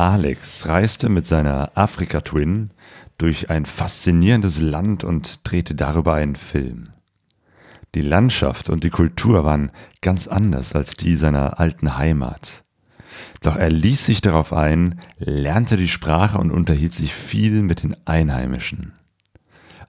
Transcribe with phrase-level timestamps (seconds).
[0.00, 2.70] Alex reiste mit seiner Afrika-Twin
[3.18, 6.88] durch ein faszinierendes Land und drehte darüber einen Film.
[7.94, 9.70] Die Landschaft und die Kultur waren
[10.00, 12.64] ganz anders als die seiner alten Heimat.
[13.42, 17.94] Doch er ließ sich darauf ein, lernte die Sprache und unterhielt sich viel mit den
[18.06, 18.94] Einheimischen.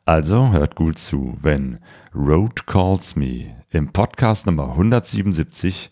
[0.04, 1.80] Also hört gut zu, wenn
[2.14, 5.90] Road Calls Me im Podcast Nummer 177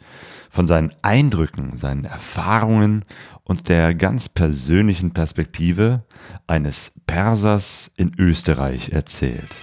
[0.49, 3.05] von seinen Eindrücken, seinen Erfahrungen
[3.43, 6.03] und der ganz persönlichen Perspektive
[6.47, 9.55] eines Persers in Österreich erzählt.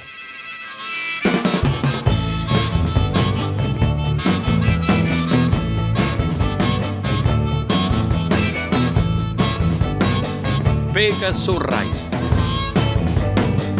[10.96, 12.08] Pegasus Reis.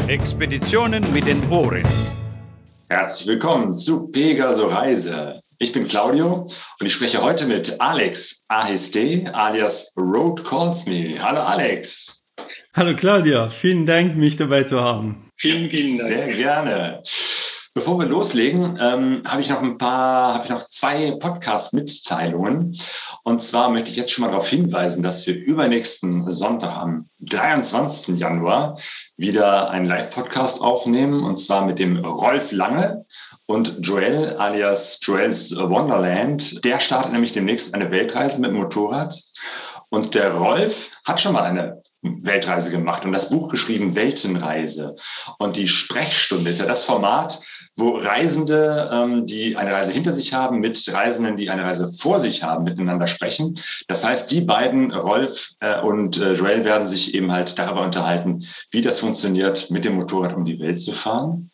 [0.07, 1.83] Expeditionen mit den Ohren.
[2.89, 5.41] Herzlich willkommen zu Pegaso Reise.
[5.59, 6.47] Ich bin Claudio
[6.79, 11.21] und ich spreche heute mit Alex Ahiste alias Road Calls Me.
[11.21, 12.25] Hallo Alex.
[12.75, 15.33] Hallo Claudia, vielen Dank, mich dabei zu haben.
[15.35, 16.09] Vielen, vielen Dank.
[16.09, 17.03] Sehr gerne.
[17.77, 22.75] Bevor wir loslegen, ähm, habe ich noch ein paar, habe ich noch zwei Podcast-Mitteilungen.
[23.23, 28.19] Und zwar möchte ich jetzt schon mal darauf hinweisen, dass wir übernächsten Sonntag am 23.
[28.19, 28.79] Januar
[29.19, 31.23] wieder einen Live-Podcast aufnehmen.
[31.23, 33.05] Und zwar mit dem Rolf Lange
[33.45, 36.65] und Joel alias Joel's Wonderland.
[36.65, 39.23] Der startet nämlich demnächst eine Weltreise mit dem Motorrad.
[39.91, 44.95] Und der Rolf hat schon mal eine Weltreise gemacht und das Buch geschrieben Weltenreise.
[45.39, 47.41] Und die Sprechstunde ist ja das Format,
[47.77, 52.19] wo Reisende, ähm, die eine Reise hinter sich haben, mit Reisenden, die eine Reise vor
[52.19, 53.55] sich haben, miteinander sprechen.
[53.87, 58.45] Das heißt, die beiden, Rolf äh, und äh, Joel, werden sich eben halt darüber unterhalten,
[58.71, 61.51] wie das funktioniert, mit dem Motorrad um die Welt zu fahren.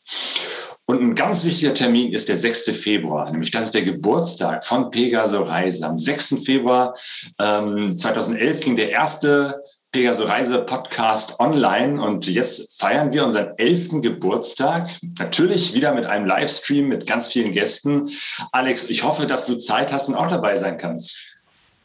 [0.87, 2.70] Und ein ganz wichtiger Termin ist der 6.
[2.70, 5.86] Februar, nämlich das ist der Geburtstag von Pegaso Reise.
[5.86, 6.36] Am 6.
[6.45, 6.95] Februar
[7.41, 9.62] ähm, 2011 ging der erste
[9.93, 14.89] Pegaso Reise Podcast online und jetzt feiern wir unseren elften Geburtstag.
[15.19, 18.08] Natürlich wieder mit einem Livestream mit ganz vielen Gästen.
[18.52, 21.20] Alex, ich hoffe, dass du Zeit hast und auch dabei sein kannst.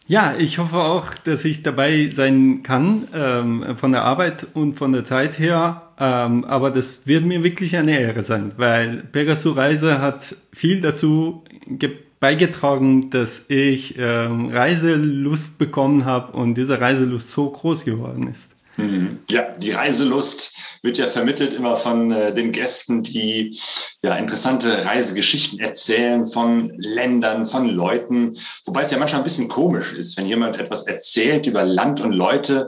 [0.08, 4.94] Ja, ich hoffe auch, dass ich dabei sein kann, ähm, von der Arbeit und von
[4.94, 5.92] der Zeit her.
[6.00, 11.44] Ähm, aber das wird mir wirklich eine Ehre sein, weil Pegaso Reise hat viel dazu
[11.68, 18.52] gebracht beigetragen, dass ich ähm, Reiselust bekommen habe und diese Reiselust so groß geworden ist.
[18.78, 19.20] Mhm.
[19.30, 23.60] Ja, die Reiselust wird ja vermittelt immer von äh, den Gästen, die
[24.04, 28.38] ja interessante Reisegeschichten erzählen von Ländern, von Leuten.
[28.66, 32.12] Wobei es ja manchmal ein bisschen komisch ist, wenn jemand etwas erzählt über Land und
[32.12, 32.68] Leute,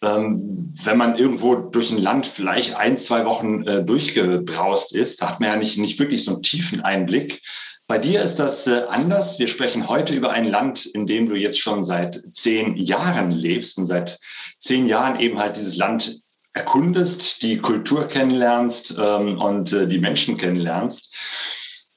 [0.00, 0.54] ähm,
[0.84, 5.40] wenn man irgendwo durch ein Land vielleicht ein, zwei Wochen äh, durchgebraust ist, da hat
[5.40, 7.42] man ja nicht, nicht wirklich so einen tiefen Einblick.
[7.88, 9.38] Bei dir ist das äh, anders.
[9.38, 13.78] Wir sprechen heute über ein Land, in dem du jetzt schon seit zehn Jahren lebst
[13.78, 14.18] und seit
[14.58, 16.20] zehn Jahren eben halt dieses Land
[16.52, 21.16] erkundest, die Kultur kennenlernst ähm, und äh, die Menschen kennenlernst.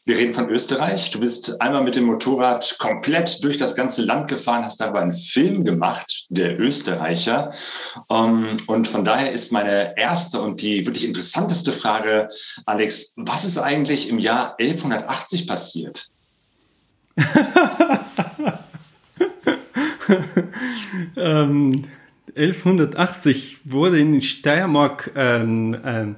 [0.04, 1.12] Wir reden von Österreich.
[1.12, 5.12] Du bist einmal mit dem Motorrad komplett durch das ganze Land gefahren, hast darüber einen
[5.12, 7.54] Film gemacht, der Österreicher.
[8.10, 12.30] Ähm, und von daher ist meine erste und die wirklich interessanteste Frage,
[12.66, 16.08] Alex, was ist eigentlich im Jahr 1180 passiert?
[21.16, 21.88] ähm,
[22.36, 26.16] 1180 wurde in Steiermark ähm, ähm,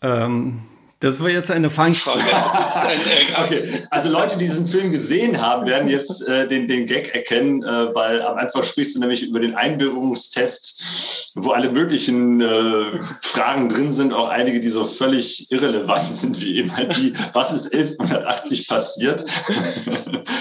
[0.00, 0.62] ähm
[1.00, 2.20] das war jetzt eine Fangfrage.
[3.42, 7.62] okay, also Leute, die diesen Film gesehen haben, werden jetzt äh, den, den Gag erkennen,
[7.62, 13.70] äh, weil am Anfang sprichst du nämlich über den Einbürgerungstest, wo alle möglichen äh, Fragen
[13.70, 17.72] drin sind, auch einige, die so völlig irrelevant sind, wie eben halt die, was ist
[17.72, 19.24] 1180 passiert?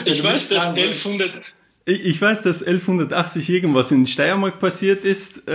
[0.04, 1.54] ich weiß, dass 1100...
[1.86, 5.42] Ich, ich weiß, dass 1180 irgendwas in Steiermark passiert ist.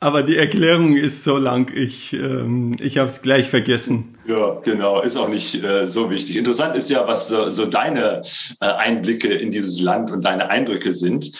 [0.00, 4.16] Aber die Erklärung ist so lang, ich, ähm, ich habe es gleich vergessen.
[4.28, 6.36] Ja, genau, ist auch nicht äh, so wichtig.
[6.36, 8.22] Interessant ist ja, was so, so deine
[8.60, 11.32] äh, Einblicke in dieses Land und deine Eindrücke sind.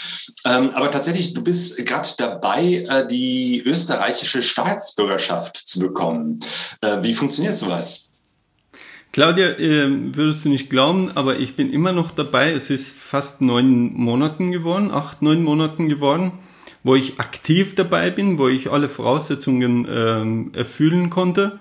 [0.45, 6.41] Ähm, aber tatsächlich, du bist gerade dabei, äh, die österreichische Staatsbürgerschaft zu bekommen.
[6.81, 8.13] Äh, wie funktioniert sowas?
[9.13, 12.51] Claudia, äh, würdest du nicht glauben, aber ich bin immer noch dabei.
[12.53, 16.33] Es ist fast neun Monaten geworden, acht, neun Monaten geworden
[16.89, 21.61] wo ich aktiv dabei bin, wo ich alle Voraussetzungen ähm, erfüllen konnte.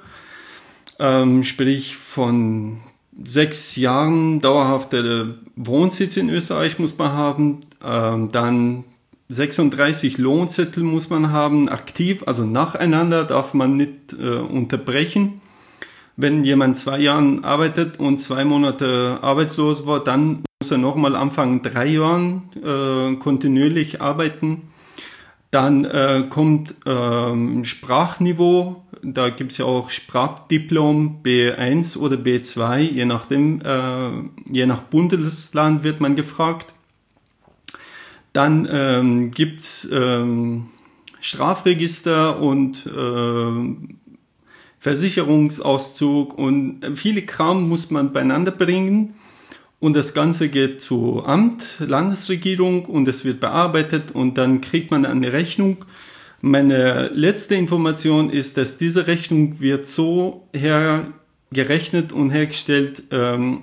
[1.00, 2.77] Ähm, sprich von
[3.21, 8.85] sechs Jahren dauerhafter Wohnsitz in Österreich muss man haben, ähm, dann
[9.27, 15.41] 36 Lohnzettel muss man haben, aktiv, also nacheinander darf man nicht äh, unterbrechen.
[16.15, 21.62] Wenn jemand zwei Jahre arbeitet und zwei Monate arbeitslos war, dann muss er nochmal anfangen,
[21.63, 24.69] drei Jahren äh, kontinuierlich arbeiten.
[25.57, 33.06] Dann äh, kommt ähm, Sprachniveau, da gibt es ja auch Sprachdiplom B1 oder B2, je
[33.06, 36.75] nachdem, äh, je nach Bundesland wird man gefragt.
[38.33, 40.68] Dann ähm, gibt es ähm,
[41.21, 43.98] Strafregister und äh,
[44.77, 49.15] Versicherungsauszug und viele Kram muss man beieinander bringen.
[49.79, 55.06] Und das Ganze geht zu Amt, Landesregierung und es wird bearbeitet und dann kriegt man
[55.06, 55.85] eine Rechnung.
[56.41, 63.62] Meine letzte Information ist, dass diese Rechnung wird so hergerechnet und hergestellt, ähm,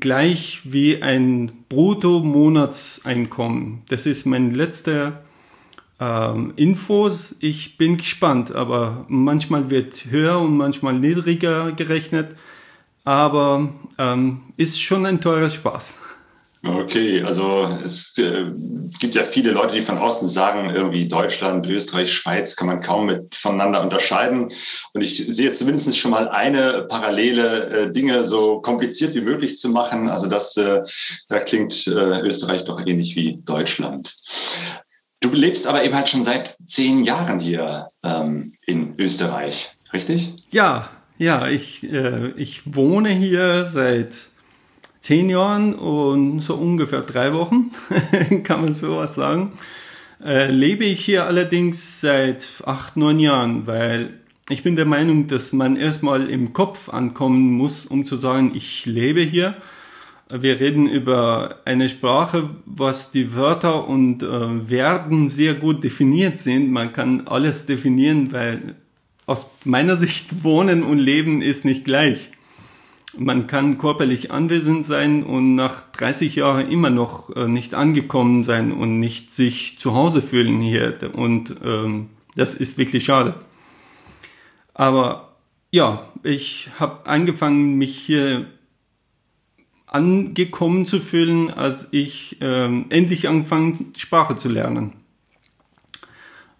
[0.00, 3.82] gleich wie ein Brutto-Monatseinkommen.
[3.88, 5.22] Das ist mein letzter
[6.00, 7.36] ähm, Infos.
[7.38, 12.34] Ich bin gespannt, aber manchmal wird höher und manchmal niedriger gerechnet
[13.04, 13.68] aber
[14.02, 16.00] ähm, ist schon ein teurer Spaß.
[16.64, 18.44] Okay, also es äh,
[19.00, 23.06] gibt ja viele Leute, die von außen sagen, irgendwie Deutschland, Österreich, Schweiz kann man kaum
[23.06, 24.48] mit voneinander unterscheiden.
[24.92, 29.70] Und ich sehe zumindest schon mal eine parallele äh, Dinge so kompliziert wie möglich zu
[29.70, 30.08] machen.
[30.08, 30.82] Also das, äh,
[31.26, 34.14] da klingt äh, Österreich doch ähnlich wie Deutschland.
[35.18, 40.34] Du lebst aber eben halt schon seit zehn Jahren hier ähm, in Österreich, richtig?
[40.50, 40.90] Ja,
[41.22, 44.28] ja, ich, äh, ich wohne hier seit
[45.00, 47.70] zehn Jahren und so ungefähr drei Wochen,
[48.44, 49.52] kann man sowas sagen.
[50.24, 54.10] Äh, lebe ich hier allerdings seit acht, neun Jahren, weil
[54.48, 58.84] ich bin der Meinung, dass man erstmal im Kopf ankommen muss, um zu sagen, ich
[58.86, 59.54] lebe hier.
[60.28, 66.72] Wir reden über eine Sprache, was die Wörter und äh, Verben sehr gut definiert sind.
[66.72, 68.76] Man kann alles definieren, weil
[69.32, 72.28] aus meiner Sicht Wohnen und Leben ist nicht gleich.
[73.16, 78.72] Man kann körperlich anwesend sein und nach 30 Jahren immer noch äh, nicht angekommen sein
[78.72, 80.98] und nicht sich zu Hause fühlen hier.
[81.14, 83.34] Und ähm, das ist wirklich schade.
[84.74, 85.36] Aber
[85.70, 88.44] ja, ich habe angefangen, mich hier
[89.86, 95.01] angekommen zu fühlen, als ich ähm, endlich angefangen, Sprache zu lernen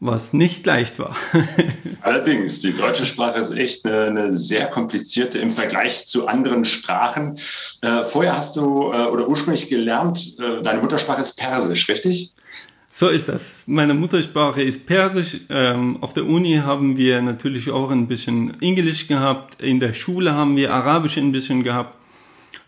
[0.04, 1.14] was nicht leicht war.
[2.00, 7.38] Allerdings, die deutsche Sprache ist echt eine, eine sehr komplizierte im Vergleich zu anderen Sprachen.
[7.82, 12.32] Äh, vorher hast du äh, oder ursprünglich gelernt, äh, deine Muttersprache ist Persisch, richtig?
[12.90, 13.62] So ist das.
[13.66, 15.38] Meine Muttersprache ist Persisch.
[15.48, 19.62] Ähm, auf der Uni haben wir natürlich auch ein bisschen Englisch gehabt.
[19.62, 21.96] In der Schule haben wir Arabisch ein bisschen gehabt.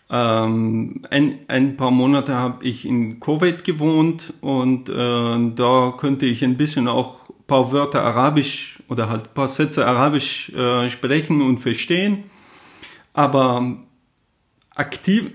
[0.08, 4.92] Ähm, ein, ein paar Monate habe ich in Kuwait gewohnt und äh,
[5.56, 10.88] da könnte ich ein bisschen auch paar Wörter Arabisch oder halt paar Sätze Arabisch äh,
[10.90, 12.24] sprechen und verstehen.
[13.12, 13.76] Aber
[14.74, 15.30] aktiv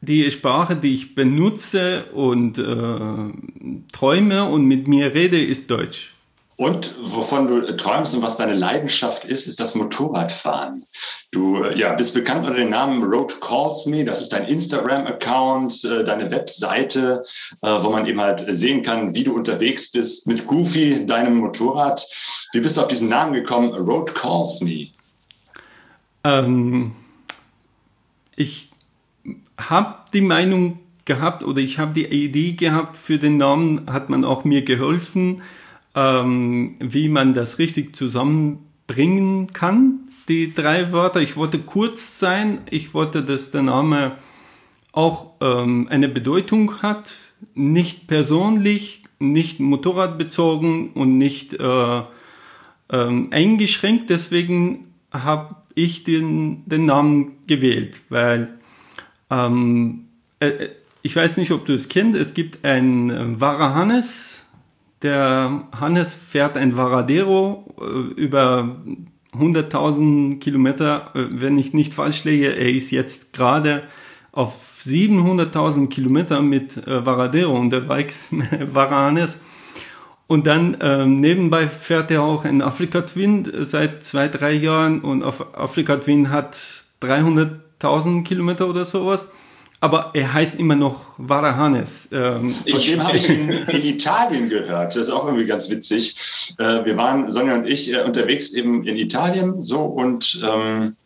[0.00, 6.15] die Sprache, die ich benutze und äh, träume und mit mir rede, ist Deutsch.
[6.56, 10.86] Und wovon du träumst und was deine Leidenschaft ist, ist das Motorradfahren.
[11.30, 14.06] Du äh, ja, bist bekannt unter dem Namen Road Calls Me.
[14.06, 17.22] Das ist dein Instagram-Account, äh, deine Webseite,
[17.60, 22.06] äh, wo man eben halt sehen kann, wie du unterwegs bist mit Goofy, deinem Motorrad.
[22.52, 24.88] Wie bist du auf diesen Namen gekommen, Road Calls Me?
[26.24, 26.92] Ähm,
[28.34, 28.70] ich
[29.58, 34.24] habe die Meinung gehabt oder ich habe die Idee gehabt für den Namen, hat man
[34.24, 35.42] auch mir geholfen
[35.96, 41.20] ähm, wie man das richtig zusammenbringen kann, die drei Wörter.
[41.20, 44.12] Ich wollte kurz sein, ich wollte, dass der Name
[44.92, 47.14] auch ähm, eine Bedeutung hat,
[47.54, 52.02] nicht persönlich, nicht motorradbezogen und nicht äh,
[52.92, 54.10] ähm, eingeschränkt.
[54.10, 58.58] Deswegen habe ich den, den Namen gewählt, weil
[59.30, 60.06] ähm,
[60.40, 60.68] äh,
[61.02, 64.35] ich weiß nicht, ob du es kennst, es gibt ein äh, Varahannes,
[65.02, 68.76] der Hannes fährt ein Varadero äh, über
[69.34, 72.56] 100.000 Kilometer, äh, wenn ich nicht falsch lege.
[72.56, 73.82] Er ist jetzt gerade
[74.32, 78.30] auf 700.000 Kilometer mit äh, Varadero unterwegs,
[78.72, 79.40] Varanes.
[80.28, 85.22] Und dann ähm, nebenbei fährt er auch ein Afrika Twin seit zwei, drei Jahren und
[85.22, 86.60] auf Afrika Twin hat
[87.00, 89.28] 300.000 Kilometer oder sowas
[89.80, 92.08] aber er heißt immer noch Varahanes.
[92.12, 94.96] Ähm, Von dem habe ich in, in, Italien gehört.
[94.96, 96.16] Das ist auch irgendwie ganz witzig.
[96.58, 100.96] Äh, wir waren, Sonja und ich, äh, unterwegs eben in Italien so und ähm,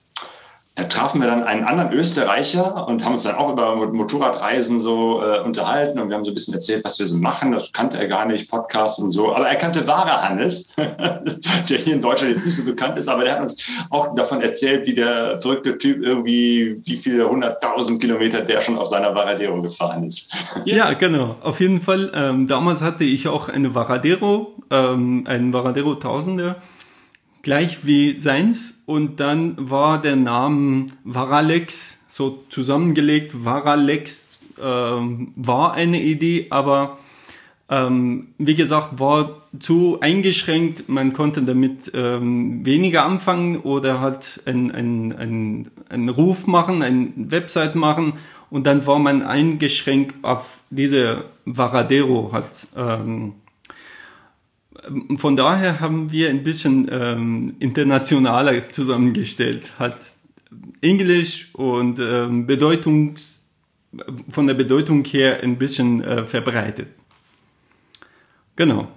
[0.81, 5.23] da trafen wir dann einen anderen Österreicher und haben uns dann auch über Motorradreisen so
[5.23, 7.53] äh, unterhalten und wir haben so ein bisschen erzählt, was wir so machen.
[7.53, 9.35] Das kannte er gar nicht, Podcasts und so.
[9.35, 10.75] Aber er kannte wahre Hannes,
[11.69, 14.41] der hier in Deutschland jetzt nicht so bekannt ist, aber der hat uns auch davon
[14.41, 19.61] erzählt, wie der verrückte Typ irgendwie, wie viele hunderttausend Kilometer der schon auf seiner Varadero
[19.61, 20.33] gefahren ist.
[20.65, 21.37] ja, genau.
[21.43, 22.11] Auf jeden Fall.
[22.15, 26.57] Ähm, damals hatte ich auch eine Varadero, ähm, einen Varadero Tausender
[27.43, 33.45] gleich wie seins und dann war der Name Varalex so zusammengelegt.
[33.45, 36.99] Varalex ähm, war eine Idee, aber
[37.69, 40.89] ähm, wie gesagt, war zu eingeschränkt.
[40.89, 47.75] Man konnte damit ähm, weniger anfangen oder halt einen ein, ein Ruf machen, eine Website
[47.75, 48.15] machen
[48.51, 52.69] und dann war man eingeschränkt auf diese Varadero halt.
[52.77, 53.35] Ähm,
[55.19, 60.15] von daher haben wir ein bisschen ähm, internationaler zusammengestellt, halt
[60.81, 63.43] Englisch und ähm, Bedeutungs,
[64.31, 66.89] von der Bedeutung her ein bisschen äh, verbreitet.
[68.57, 68.89] Genau.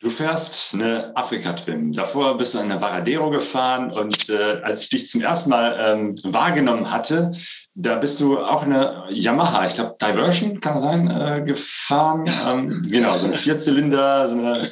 [0.00, 1.90] Du fährst eine Afrika-Twin.
[1.90, 5.76] Davor bist du an eine Varadero gefahren und äh, als ich dich zum ersten Mal
[5.80, 7.32] ähm, wahrgenommen hatte,
[7.74, 12.26] da bist du auch eine Yamaha, ich glaube Diversion kann sein, äh, gefahren.
[12.46, 14.70] Ähm, genau, so ein Vierzylinder, so eine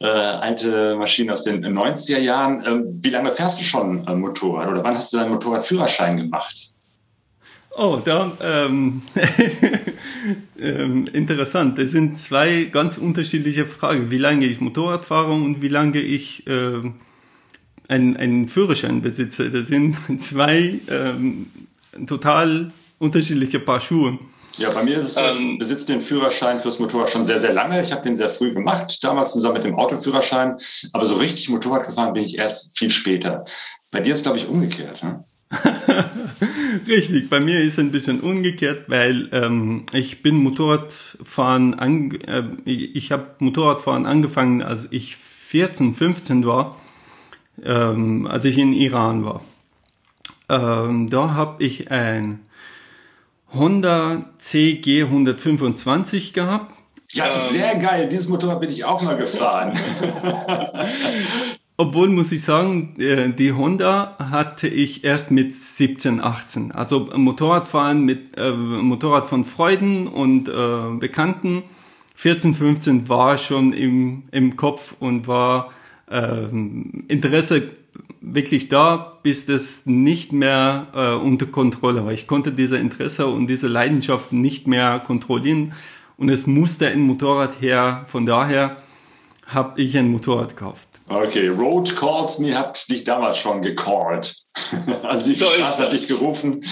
[0.00, 2.64] äh, alte Maschine aus den 90er Jahren.
[2.66, 6.73] Ähm, wie lange fährst du schon äh, Motorrad oder wann hast du deinen Motorradführerschein gemacht?
[7.76, 9.02] Oh, da ähm,
[10.60, 11.78] ähm, interessant.
[11.78, 14.10] Das sind zwei ganz unterschiedliche Fragen.
[14.10, 16.82] Wie lange ich Motorrad fahre und wie lange ich äh,
[17.88, 19.50] einen, einen Führerschein besitze.
[19.50, 21.50] Das sind zwei ähm,
[22.06, 24.18] total unterschiedliche Paar Schuhe.
[24.58, 27.40] Ja, bei mir ist es so, ich ähm, besitze den Führerschein fürs Motorrad schon sehr,
[27.40, 27.82] sehr lange.
[27.82, 30.56] Ich habe den sehr früh gemacht, damals zusammen mit dem Autoführerschein.
[30.92, 33.42] Aber so richtig Motorrad gefahren bin ich erst viel später.
[33.90, 35.02] Bei dir ist, glaube ich, umgekehrt.
[35.02, 35.24] Ne?
[36.86, 42.44] Richtig, bei mir ist es ein bisschen umgekehrt, weil ähm, ich bin Motorradfahren, an, äh,
[42.64, 46.76] ich habe Motorradfahren angefangen, als ich 14, 15 war,
[47.64, 49.44] ähm, als ich in Iran war.
[50.48, 52.40] Ähm, da habe ich ein
[53.52, 56.74] Honda CG 125 gehabt.
[57.12, 58.08] Ja, sehr geil.
[58.08, 59.72] Dieses Motorrad bin ich auch mal gefahren.
[61.76, 66.70] Obwohl muss ich sagen, äh, die Honda hatte ich erst mit 17, 18.
[66.70, 71.64] Also Motorradfahren mit äh, Motorrad von Freuden und äh, Bekannten.
[72.14, 75.72] 14, 15 war schon im, im Kopf und war
[76.08, 76.46] äh,
[77.08, 77.70] Interesse
[78.20, 82.12] wirklich da, bis das nicht mehr äh, unter Kontrolle war.
[82.12, 85.72] Ich konnte diese Interesse und diese Leidenschaft nicht mehr kontrollieren
[86.16, 88.04] und es musste ein Motorrad her.
[88.08, 88.76] Von daher
[89.46, 90.88] habe ich ein Motorrad gekauft.
[91.14, 94.44] Okay, Road Calls Me hat dich damals schon gecallt.
[95.02, 96.64] Also die so Straße hat dich gerufen,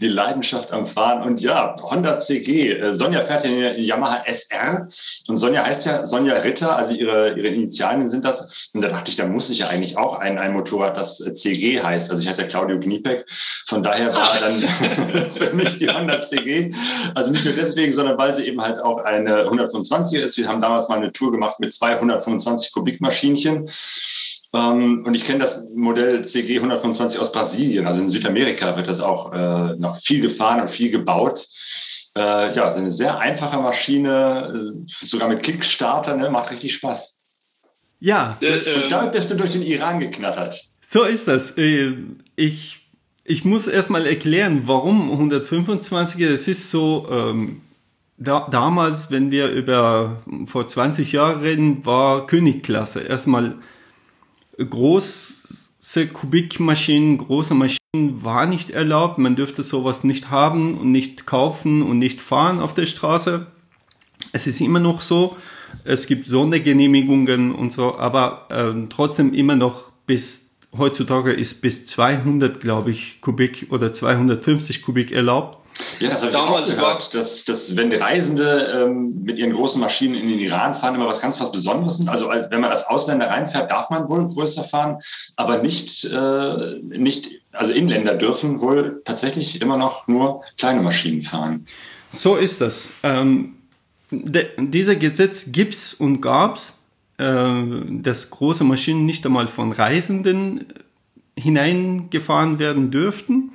[0.00, 1.22] die Leidenschaft am Fahren.
[1.22, 2.72] Und ja, Honda CG.
[2.72, 4.86] Äh, Sonja fährt ja eine Yamaha SR.
[5.28, 8.70] Und Sonja heißt ja Sonja Ritter, also ihre, ihre Initialien sind das.
[8.72, 11.80] Und da dachte ich, da muss ich ja eigentlich auch ein, ein Motorrad, das CG
[11.80, 12.10] heißt.
[12.10, 13.24] Also ich heiße ja Claudio Kniepek.
[13.66, 14.60] Von daher war dann
[15.32, 16.72] für mich die Honda CG.
[17.14, 20.36] Also nicht nur deswegen, sondern weil sie eben halt auch eine 125er ist.
[20.36, 23.68] Wir haben damals mal eine Tour gemacht mit zwei 125 Kubikmaschinchen.
[24.52, 27.86] Ähm, und ich kenne das Modell CG 125 aus Brasilien.
[27.86, 31.46] Also in Südamerika wird das auch äh, noch viel gefahren und viel gebaut.
[32.16, 36.30] Äh, ja, ist eine sehr einfache Maschine, äh, sogar mit Kickstarter, ne?
[36.30, 37.20] macht richtig Spaß.
[38.00, 38.36] Ja.
[38.40, 40.60] Äh, und damit bist du durch den Iran geknattert.
[40.80, 41.56] So ist das.
[41.56, 41.94] Äh,
[42.34, 42.80] ich,
[43.24, 47.60] ich muss erstmal erklären, warum 125 er Es ist so, ähm,
[48.16, 53.02] da, damals, wenn wir über vor 20 Jahren reden, war Königklasse.
[53.02, 53.54] Erstmal
[54.68, 57.78] große Kubikmaschinen, große Maschinen
[58.22, 59.18] war nicht erlaubt.
[59.18, 63.46] Man dürfte sowas nicht haben und nicht kaufen und nicht fahren auf der Straße.
[64.32, 65.36] Es ist immer noch so.
[65.84, 72.60] Es gibt Sondergenehmigungen und so, aber äh, trotzdem immer noch bis heutzutage ist bis 200,
[72.60, 75.59] glaube ich, Kubik oder 250 Kubik erlaubt.
[76.00, 79.80] Ja, das habe ich Damals auch gehört, dass, dass wenn Reisende ähm, mit ihren großen
[79.80, 82.08] Maschinen in den Iran fahren, immer was ganz was Besonderes sind.
[82.08, 84.98] Also als, wenn man als Ausländer reinfährt, darf man wohl größer fahren,
[85.36, 91.66] aber nicht, äh, nicht, also Inländer dürfen wohl tatsächlich immer noch nur kleine Maschinen fahren.
[92.12, 92.90] So ist das.
[93.02, 93.54] Ähm,
[94.10, 96.78] de, dieser Gesetz gibt's und gab's,
[97.18, 97.52] äh,
[97.88, 100.72] dass große Maschinen nicht einmal von Reisenden
[101.38, 103.52] hineingefahren werden dürften.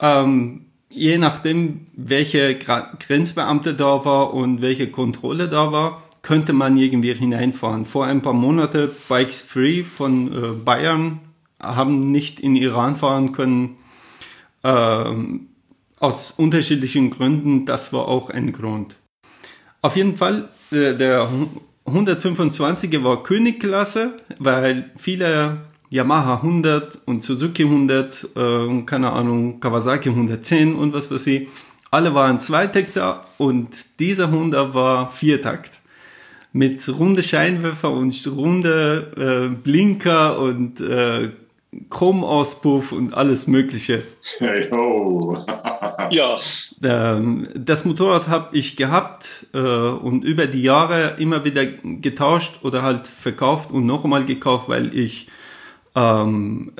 [0.00, 7.14] Ähm, je nachdem, welche Grenzbeamte da war und welche Kontrolle da war, könnte man irgendwie
[7.14, 7.86] hineinfahren.
[7.86, 11.20] Vor ein paar Monaten Bikes Free von äh, Bayern
[11.60, 13.76] haben nicht in Iran fahren können.
[14.64, 15.48] Ähm,
[15.98, 18.96] aus unterschiedlichen Gründen, das war auch ein Grund.
[19.82, 21.28] Auf jeden Fall, äh, der
[21.86, 30.74] 125er war Königklasse, weil viele Yamaha 100 und Suzuki 100, äh, keine Ahnung, Kawasaki 110
[30.74, 31.48] und was weiß ich,
[31.90, 33.68] alle waren Zweitakter und
[34.00, 35.80] dieser 100 war Viertakt.
[36.52, 41.30] Mit runde Scheinwerfer und runde äh, Blinker und äh,
[41.90, 44.02] Chromauspuff und alles Mögliche.
[44.38, 45.44] Hey, ho.
[46.10, 46.38] ja.
[46.82, 52.82] Ähm, das Motorrad habe ich gehabt äh, und über die Jahre immer wieder getauscht oder
[52.82, 55.26] halt verkauft und noch einmal gekauft, weil ich
[55.96, 56.72] ähm,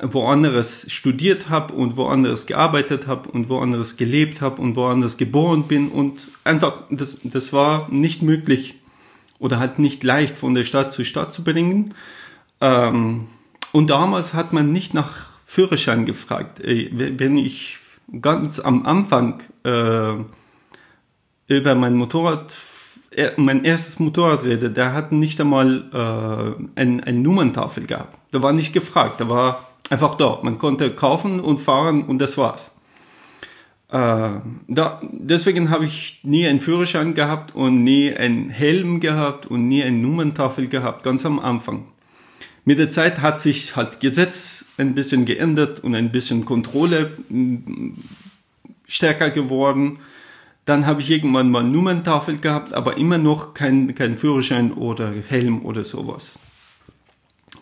[0.00, 5.88] woanders studiert habe und woanders gearbeitet habe und woanders gelebt habe und woanders geboren bin
[5.88, 8.76] und einfach das, das war nicht möglich
[9.40, 11.94] oder halt nicht leicht von der Stadt zu Stadt zu bringen.
[12.60, 13.26] Ähm,
[13.72, 16.60] und damals hat man nicht nach Führerschein gefragt.
[16.62, 17.78] Wenn ich
[18.20, 20.14] ganz am Anfang äh,
[21.48, 22.54] über mein Motorrad,
[23.36, 28.16] mein erstes Motorrad rede, der hat nicht einmal äh, ein, ein Nummerntafel gehabt.
[28.32, 30.40] Da war nicht gefragt, da war einfach da.
[30.42, 32.72] Man konnte kaufen und fahren und das war's.
[33.90, 39.66] Äh, da, deswegen habe ich nie einen Führerschein gehabt und nie einen Helm gehabt und
[39.66, 41.86] nie eine Nummerntafel gehabt, ganz am Anfang.
[42.64, 47.10] Mit der Zeit hat sich halt Gesetz ein bisschen geändert und ein bisschen Kontrolle
[48.86, 50.00] stärker geworden.
[50.68, 55.64] Dann habe ich irgendwann mal Nummerntafel gehabt, aber immer noch kein, kein Führerschein oder Helm
[55.64, 56.38] oder sowas.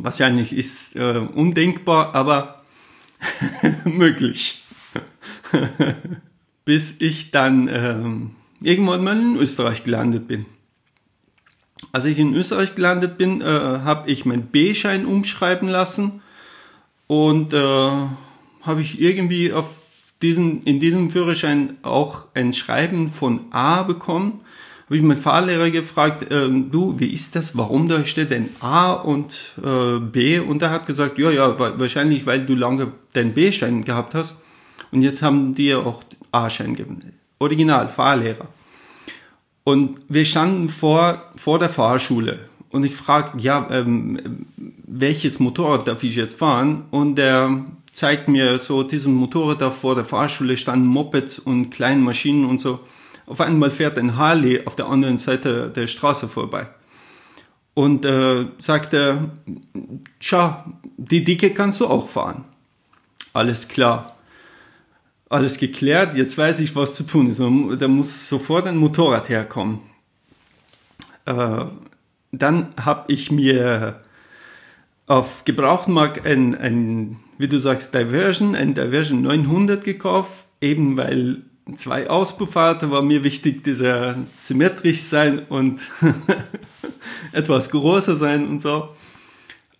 [0.00, 2.64] Wahrscheinlich ist äh, undenkbar, aber
[3.84, 4.64] möglich.
[6.64, 10.44] Bis ich dann ähm, irgendwann mal in Österreich gelandet bin.
[11.92, 16.22] Als ich in Österreich gelandet bin, äh, habe ich meinen B-Schein umschreiben lassen
[17.06, 17.58] und äh,
[18.62, 19.85] habe ich irgendwie auf
[20.22, 24.40] diesen, in diesem Führerschein auch ein Schreiben von A bekommen.
[24.86, 27.56] Habe ich meinen Fahrlehrer gefragt, äh, du, wie ist das?
[27.56, 30.38] Warum da steht denn A und äh, B?
[30.38, 34.40] Und er hat gesagt, ja, ja, wahrscheinlich, weil du lange den B-Schein gehabt hast.
[34.92, 37.00] Und jetzt haben die auch A-Schein gegeben.
[37.38, 38.48] Original, Fahrlehrer.
[39.64, 42.38] Und wir standen vor, vor der Fahrschule
[42.70, 44.46] und ich frage, ja, ähm,
[44.86, 46.84] welches Motorrad darf ich jetzt fahren?
[46.90, 47.64] Und er
[47.96, 52.60] zeigt mir so diesen Motorrad da vor der Fahrschule standen Mopeds und kleine Maschinen und
[52.60, 52.80] so.
[53.26, 56.68] Auf einmal fährt ein Harley auf der anderen Seite der Straße vorbei.
[57.74, 59.30] Und äh, sagt er,
[60.20, 60.64] schau,
[60.96, 62.44] die Dicke kannst du auch fahren.
[63.32, 64.16] Alles klar
[65.28, 67.40] alles geklärt, jetzt weiß ich, was zu tun ist.
[67.40, 69.80] Da muss sofort ein Motorrad herkommen.
[71.24, 71.64] Äh,
[72.32, 74.00] dann habe ich mir
[75.06, 81.42] auf Gebrauchtmarkt ein, ein, wie du sagst, Diversion, ein Diversion 900 gekauft, eben weil
[81.74, 85.80] zwei Auspuffarte war mir wichtig, dieser symmetrisch sein und
[87.32, 88.88] etwas größer sein und so.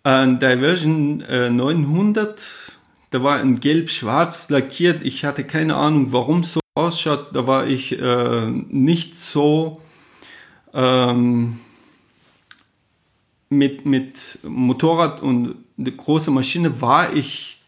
[0.03, 2.77] Ein Diversion äh, 900
[3.09, 5.03] da war in gelb-schwarz lackiert.
[5.03, 7.29] Ich hatte keine Ahnung, warum so ausschaut.
[7.33, 9.81] Da war ich äh, nicht so
[10.73, 11.59] ähm,
[13.49, 17.61] mit, mit Motorrad und eine große Maschine war ich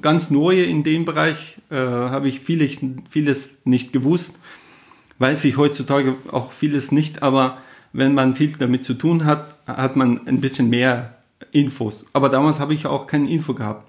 [0.00, 4.38] ganz neu in dem Bereich, äh, habe ich vieles, vieles nicht gewusst,
[5.18, 7.58] weiß ich heutzutage auch vieles nicht, aber
[7.92, 11.16] wenn man viel damit zu tun hat, hat man ein bisschen mehr
[11.52, 12.06] Infos.
[12.12, 13.84] Aber damals habe ich auch keine Info gehabt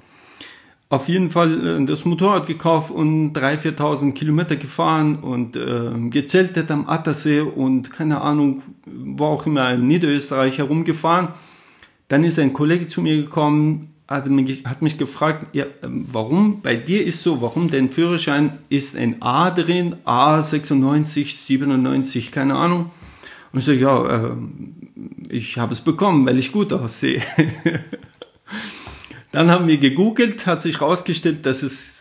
[0.91, 6.69] auf jeden Fall äh, das Motorrad gekauft und 3.000, 4.000 Kilometer gefahren und äh, gezeltet
[6.69, 11.30] am Attersee und keine Ahnung, wo auch immer in Niederösterreich herumgefahren.
[12.12, 16.62] Dann ist ein Kollege zu mir gekommen, hat mich, hat mich gefragt, ja, ähm, warum
[16.62, 22.91] bei dir ist so, warum dein Führerschein ist ein A drin, A96, 97, keine Ahnung.
[23.54, 24.32] Und ich so, ja, äh,
[25.30, 27.21] ich habe es bekommen, weil ich gut aussehe.
[29.32, 32.00] Dann haben wir gegoogelt, hat sich herausgestellt, dass es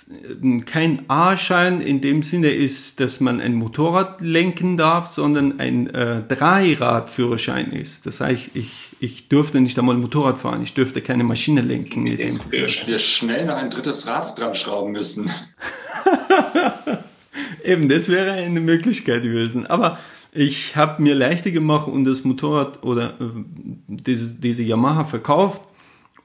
[0.66, 6.22] kein A-Schein in dem Sinne ist, dass man ein Motorrad lenken darf, sondern ein äh,
[6.22, 8.06] Dreiradführerschein ist.
[8.06, 8.70] Das heißt, ich,
[9.00, 12.88] ich dürfte nicht einmal Motorrad fahren, ich dürfte keine Maschine lenken mit dem Führerschein.
[12.88, 15.30] Wir schnell noch ein drittes Rad dran schrauben müssen.
[17.64, 19.66] Eben, das wäre eine Möglichkeit gewesen.
[19.66, 19.98] Aber
[20.32, 23.24] ich habe mir leichter gemacht und das Motorrad oder äh,
[23.86, 25.62] diese, diese Yamaha verkauft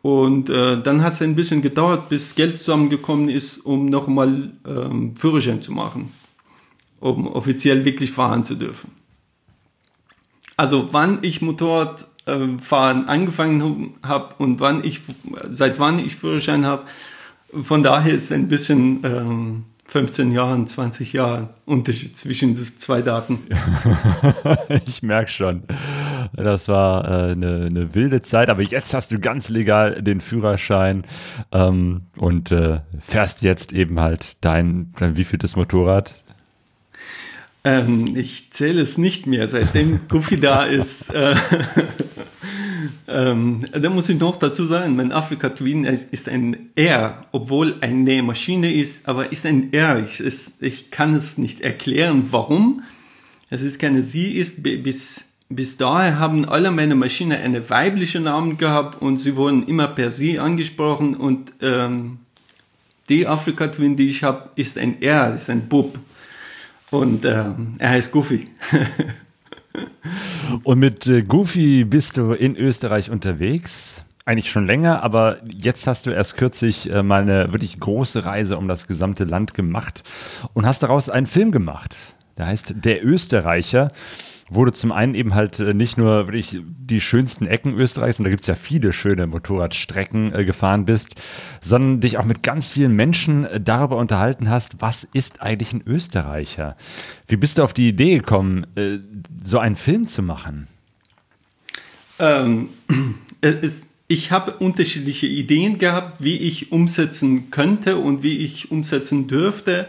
[0.05, 5.15] und äh, dann hat es ein bisschen gedauert, bis Geld zusammengekommen ist, um nochmal ähm,
[5.15, 6.11] Führerschein zu machen,
[6.99, 8.91] um offiziell wirklich fahren zu dürfen.
[10.57, 15.01] Also wann ich Motorradfahren äh, angefangen habe und wann ich,
[15.49, 16.83] seit wann ich Führerschein habe,
[17.63, 23.39] von daher ist ein bisschen ähm, 15 Jahren, 20 Jahre Unterschied zwischen den zwei Daten.
[24.85, 25.63] ich merke schon.
[26.35, 31.03] Das war äh, eine, eine, wilde Zeit, aber jetzt hast du ganz legal den Führerschein
[31.51, 36.21] ähm, und äh, fährst jetzt eben halt dein, dein wievieltes Motorrad?
[37.63, 41.09] Ähm, ich zähle es nicht mehr, seitdem Goofy da ist.
[41.09, 41.35] Äh,
[43.07, 47.95] ähm, da muss ich noch dazu sagen, mein Afrika Twin ist ein R, obwohl eine
[47.95, 50.03] Nähmaschine ist, aber ist ein R.
[50.05, 52.83] Ich, es, ich kann es nicht erklären, warum.
[53.49, 54.61] Es ist keine Sie ist.
[54.63, 59.87] Bis, bis daher haben alle meine Maschinen eine weibliche Namen gehabt und sie wurden immer
[59.87, 62.19] per Sie angesprochen und ähm,
[63.09, 65.99] die Afrika Twin, die ich habe, ist ein R, ist ein Bub.
[66.89, 68.47] Und ähm, er heißt Goofy.
[70.63, 74.03] Und mit äh, Goofy bist du in Österreich unterwegs.
[74.23, 78.57] Eigentlich schon länger, aber jetzt hast du erst kürzlich äh, mal eine wirklich große Reise
[78.57, 80.03] um das gesamte Land gemacht
[80.53, 81.95] und hast daraus einen Film gemacht.
[82.37, 83.91] Der heißt Der Österreicher
[84.65, 88.29] du zum einen eben halt äh, nicht nur wirklich die schönsten Ecken Österreichs, und da
[88.29, 91.15] gibt es ja viele schöne Motorradstrecken äh, gefahren bist,
[91.61, 95.81] sondern dich auch mit ganz vielen Menschen äh, darüber unterhalten hast, was ist eigentlich ein
[95.85, 96.77] Österreicher?
[97.27, 98.99] Wie bist du auf die Idee gekommen, äh,
[99.43, 100.67] so einen Film zu machen?
[102.19, 102.69] Ähm,
[103.41, 109.87] es, ich habe unterschiedliche Ideen gehabt, wie ich umsetzen könnte und wie ich umsetzen dürfte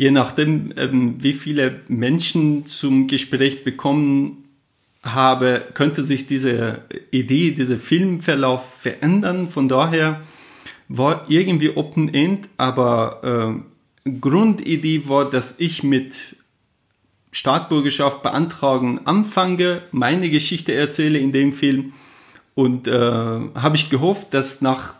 [0.00, 4.44] je nachdem, ähm, wie viele Menschen zum Gespräch bekommen
[5.02, 9.50] habe, könnte sich diese Idee, dieser Filmverlauf verändern.
[9.50, 10.22] Von daher
[10.88, 13.60] war irgendwie Open End, aber
[14.06, 16.34] äh, Grundidee war, dass ich mit
[17.30, 21.92] Staatsbürgerschaft beantragen anfange, meine Geschichte erzähle in dem Film
[22.54, 24.94] und äh, habe ich gehofft, dass nach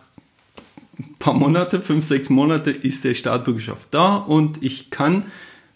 [1.21, 5.23] paar Monate, fünf, sechs Monate ist der Staatsbürgerschaft da und ich kann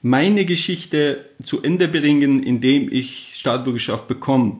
[0.02, 4.58] meine Geschichte zu Ende bringen, indem ich Staatsbürgerschaft bekomme.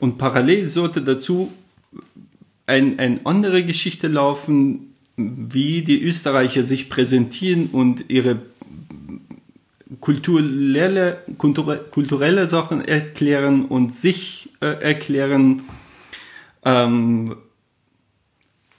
[0.00, 1.52] Und parallel sollte dazu
[2.66, 8.40] ein, eine andere Geschichte laufen, wie die Österreicher sich präsentieren und ihre
[10.00, 15.62] kulturelle, kulturelle Sachen erklären und sich äh, erklären.
[16.64, 17.36] Ähm,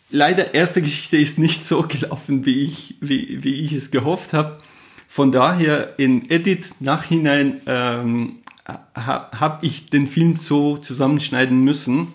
[0.09, 4.57] leider erste Geschichte ist nicht so gelaufen, wie ich, wie, wie ich es gehofft habe.
[5.07, 8.37] Von daher in Edit nachhinein ähm,
[8.95, 12.13] habe hab ich den Film so zusammenschneiden müssen.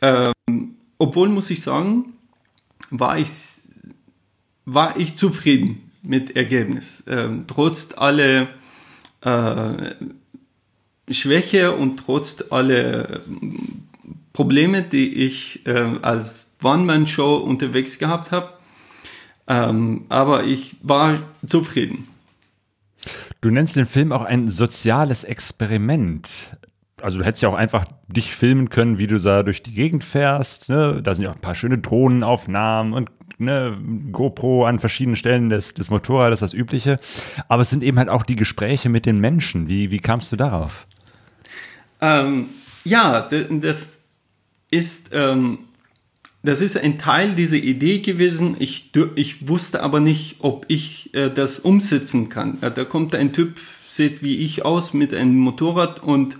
[0.00, 0.32] Ähm,
[0.98, 2.14] obwohl muss ich sagen,
[2.90, 3.30] war ich,
[4.64, 7.04] war ich zufrieden mit Ergebnis.
[7.06, 8.48] Ähm, trotz alle
[9.20, 9.94] äh,
[11.10, 13.22] Schwäche und trotz alle
[14.32, 18.50] Probleme, die ich äh, als One-Man-Show unterwegs gehabt habe.
[19.46, 22.08] Ähm, aber ich war zufrieden.
[23.40, 26.56] Du nennst den Film auch ein soziales Experiment.
[27.02, 30.04] Also du hättest ja auch einfach dich filmen können, wie du da durch die Gegend
[30.04, 30.70] fährst.
[30.70, 31.02] Ne?
[31.02, 33.76] Da sind ja auch ein paar schöne Drohnenaufnahmen und ne,
[34.10, 36.98] GoPro an verschiedenen Stellen des, des Motorrades, das Übliche.
[37.48, 39.68] Aber es sind eben halt auch die Gespräche mit den Menschen.
[39.68, 40.86] Wie, wie kamst du darauf?
[42.00, 42.46] Ähm,
[42.84, 44.02] ja, das
[44.70, 45.58] ist ähm,
[46.44, 48.56] das ist ein Teil dieser Idee gewesen.
[48.58, 52.58] Ich, ich wusste aber nicht, ob ich äh, das umsetzen kann.
[52.60, 56.36] Ja, da kommt ein Typ, sieht wie ich aus mit einem Motorrad und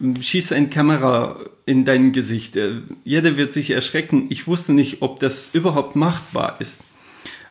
[0.00, 2.56] ähm, schießt eine Kamera in dein Gesicht.
[2.56, 4.28] Äh, jeder wird sich erschrecken.
[4.30, 6.80] Ich wusste nicht, ob das überhaupt machbar ist.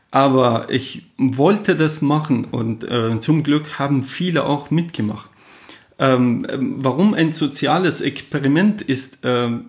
[0.10, 5.30] Aber ich wollte das machen und äh, zum Glück haben viele auch mitgemacht.
[6.00, 9.66] Ähm, ähm warum ein soziales Experiment ist, ähm,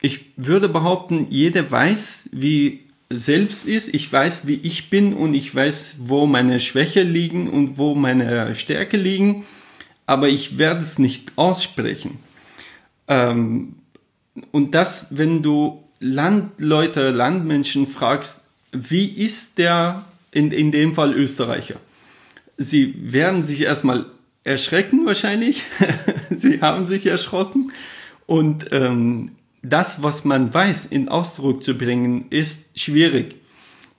[0.00, 3.92] ich würde behaupten, jeder weiß, wie selbst ist.
[3.94, 8.54] Ich weiß, wie ich bin und ich weiß, wo meine Schwäche liegen und wo meine
[8.54, 9.44] Stärke liegen.
[10.06, 12.18] Aber ich werde es nicht aussprechen.
[13.08, 13.76] Ähm,
[14.52, 21.76] und das, wenn du Landleute, Landmenschen fragst, wie ist der in, in dem Fall Österreicher?
[22.56, 24.06] Sie werden sich erstmal
[24.44, 25.64] erschrecken wahrscheinlich.
[26.30, 27.72] Sie haben sich erschrocken.
[28.26, 29.32] Und ähm,
[29.62, 33.36] das, was man weiß, in Ausdruck zu bringen, ist schwierig.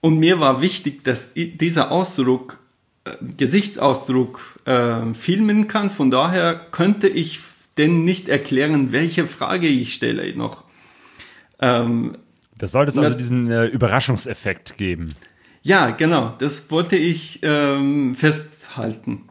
[0.01, 2.59] Und mir war wichtig, dass dieser Ausdruck,
[3.03, 5.89] äh, Gesichtsausdruck äh, filmen kann.
[5.91, 7.39] Von daher könnte ich
[7.77, 10.63] denn nicht erklären, welche Frage ich stelle noch.
[11.59, 12.17] Ähm,
[12.57, 15.13] das sollte es also diesen äh, Überraschungseffekt geben.
[15.61, 16.35] Ja, genau.
[16.39, 19.28] Das wollte ich ähm, festhalten.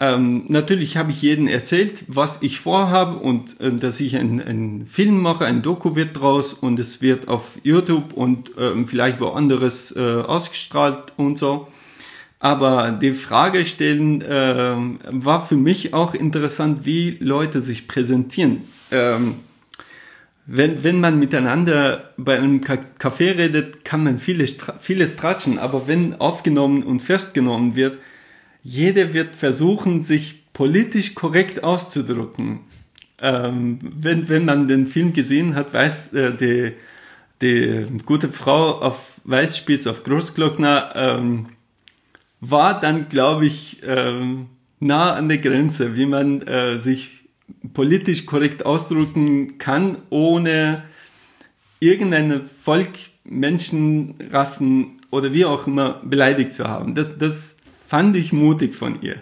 [0.00, 5.20] Ähm, natürlich habe ich jedem erzählt, was ich vorhabe und äh, dass ich einen Film
[5.20, 10.00] mache, ein Doku wird draus und es wird auf YouTube und ähm, vielleicht woanders äh,
[10.00, 11.68] ausgestrahlt und so.
[12.40, 14.74] Aber die Frage stellen äh,
[15.10, 18.62] war für mich auch interessant, wie Leute sich präsentieren.
[18.90, 19.36] Ähm,
[20.46, 26.20] wenn, wenn man miteinander bei einem Café redet, kann man vieles, vieles tratschen, aber wenn
[26.20, 27.98] aufgenommen und festgenommen wird,
[28.64, 32.60] jeder wird versuchen, sich politisch korrekt auszudrücken.
[33.20, 36.72] Ähm, wenn, wenn man den Film gesehen hat, weiß äh, die,
[37.42, 41.46] die gute Frau auf Weißspitz, auf Großglockner, ähm,
[42.40, 44.46] war dann, glaube ich, ähm,
[44.80, 47.28] nah an der Grenze, wie man äh, sich
[47.74, 50.84] politisch korrekt ausdrücken kann, ohne
[51.80, 52.90] irgendeine Volk,
[53.24, 56.94] Menschen, Rassen oder wie auch immer beleidigt zu haben.
[56.94, 59.16] Das, das fand ich mutig von ihr.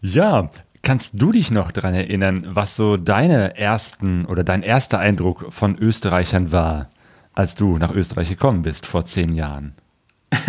[0.00, 0.50] Ja,
[0.82, 5.78] kannst du dich noch daran erinnern, was so deine ersten oder dein erster Eindruck von
[5.78, 6.90] Österreichern war,
[7.34, 9.74] als du nach Österreich gekommen bist vor zehn Jahren?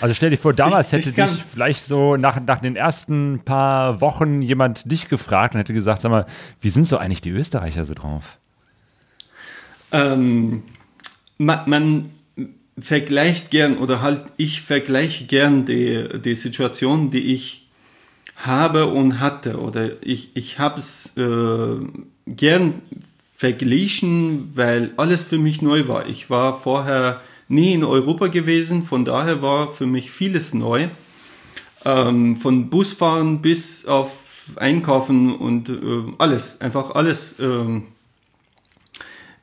[0.00, 3.40] Also stell dir vor, damals ich, hätte ich dich vielleicht so nach, nach den ersten
[3.44, 6.26] paar Wochen jemand dich gefragt und hätte gesagt, sag mal,
[6.60, 8.38] wie sind so eigentlich die Österreicher so drauf?
[9.92, 10.64] Ähm,
[11.38, 12.10] man, man,
[12.78, 17.66] vergleicht gern oder halt ich vergleiche gern die, die Situation, die ich
[18.36, 21.76] habe und hatte oder ich, ich habe es äh,
[22.26, 22.82] gern
[23.34, 26.06] verglichen, weil alles für mich neu war.
[26.06, 30.88] Ich war vorher nie in Europa gewesen, von daher war für mich vieles neu.
[31.84, 34.10] Ähm, von Busfahren bis auf
[34.56, 35.74] Einkaufen und äh,
[36.18, 37.34] alles, einfach alles.
[37.38, 37.84] Ähm,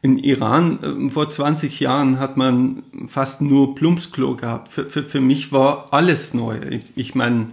[0.04, 4.68] in Iran äh, vor 20 Jahren hat man fast nur Plumpsklo gehabt.
[4.68, 6.60] Für, für, für mich war alles neu.
[6.70, 7.48] Ich, ich meine,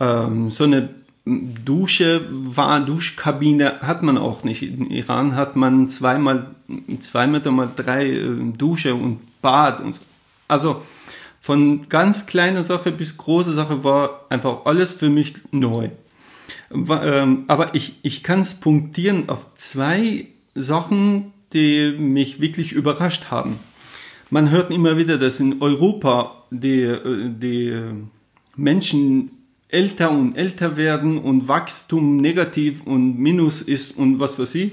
[0.00, 0.88] ähm, so eine
[1.24, 4.62] Dusche war Duschkabine hat man auch nicht.
[4.62, 6.46] In Iran hat man zweimal
[6.98, 10.02] zwei Meter mal drei äh, Dusche und Bad und so.
[10.48, 10.82] Also
[11.40, 15.90] von ganz kleiner Sache bis große Sache war einfach alles für mich neu.
[16.72, 23.58] Ähm, aber ich, ich kann es punktieren auf zwei Sachen, die mich wirklich überrascht haben.
[24.30, 27.80] Man hört immer wieder, dass in Europa die, äh, die
[28.56, 29.30] Menschen
[29.68, 34.72] älter und älter werden und Wachstum negativ und Minus ist und was weiß ich.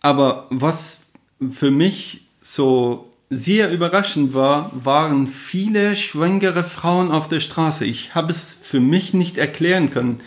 [0.00, 1.02] Aber was
[1.50, 7.84] für mich so sehr überraschend war, waren viele schwangere Frauen auf der Straße.
[7.84, 10.20] Ich habe es für mich nicht erklären können.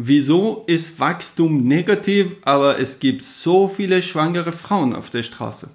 [0.00, 5.70] Wieso ist Wachstum negativ, aber es gibt so viele schwangere Frauen auf der Straße?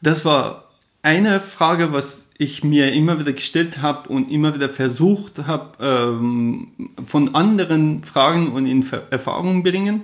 [0.00, 0.68] Das war
[1.02, 6.68] eine Frage, was ich mir immer wieder gestellt habe und immer wieder versucht habe, ähm,
[7.04, 10.02] von anderen Fragen und in Erfahrung bringen.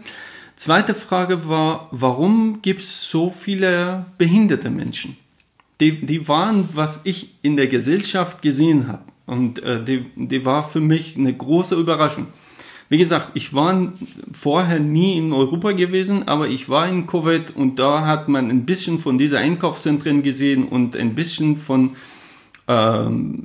[0.56, 5.16] Zweite Frage war, warum gibt es so viele behinderte Menschen?
[5.78, 9.04] Die, die waren, was ich in der Gesellschaft gesehen habe.
[9.26, 12.26] Und äh, die, die war für mich eine große Überraschung.
[12.88, 13.92] Wie gesagt, ich war
[14.32, 18.66] vorher nie in Europa gewesen, aber ich war in Kuwait und da hat man ein
[18.66, 21.96] bisschen von dieser Einkaufszentren gesehen und ein bisschen von
[22.68, 23.44] ähm,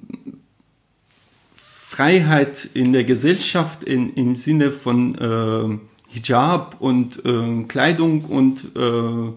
[1.56, 5.78] Freiheit in der Gesellschaft in, im Sinne von äh,
[6.10, 9.32] Hijab und äh, Kleidung und äh,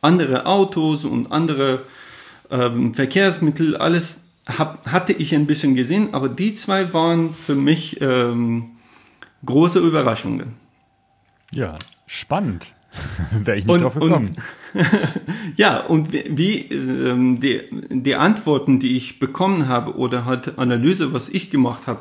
[0.00, 1.82] andere Autos und andere
[2.50, 8.00] ähm, Verkehrsmittel, alles hab, hatte ich ein bisschen gesehen, aber die zwei waren für mich
[8.00, 8.77] ähm,
[9.44, 10.54] große Überraschungen.
[11.52, 12.74] Ja, spannend.
[13.30, 14.36] Wäre ich nicht und, drauf gekommen.
[14.74, 14.86] Und,
[15.56, 21.28] ja, und wie, ähm, die, die Antworten, die ich bekommen habe oder halt Analyse, was
[21.28, 22.00] ich gemacht habe,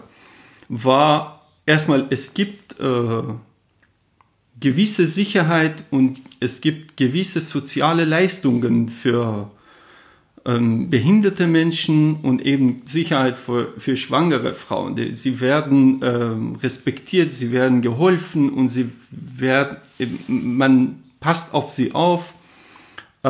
[0.69, 3.23] war erstmal, es gibt äh,
[4.59, 9.51] gewisse Sicherheit und es gibt gewisse soziale Leistungen für
[10.47, 14.95] ähm, behinderte Menschen und eben Sicherheit für, für schwangere Frauen.
[15.13, 19.77] Sie werden ähm, respektiert, sie werden geholfen und sie werden,
[20.29, 22.33] man passt auf sie auf.
[23.23, 23.29] Äh,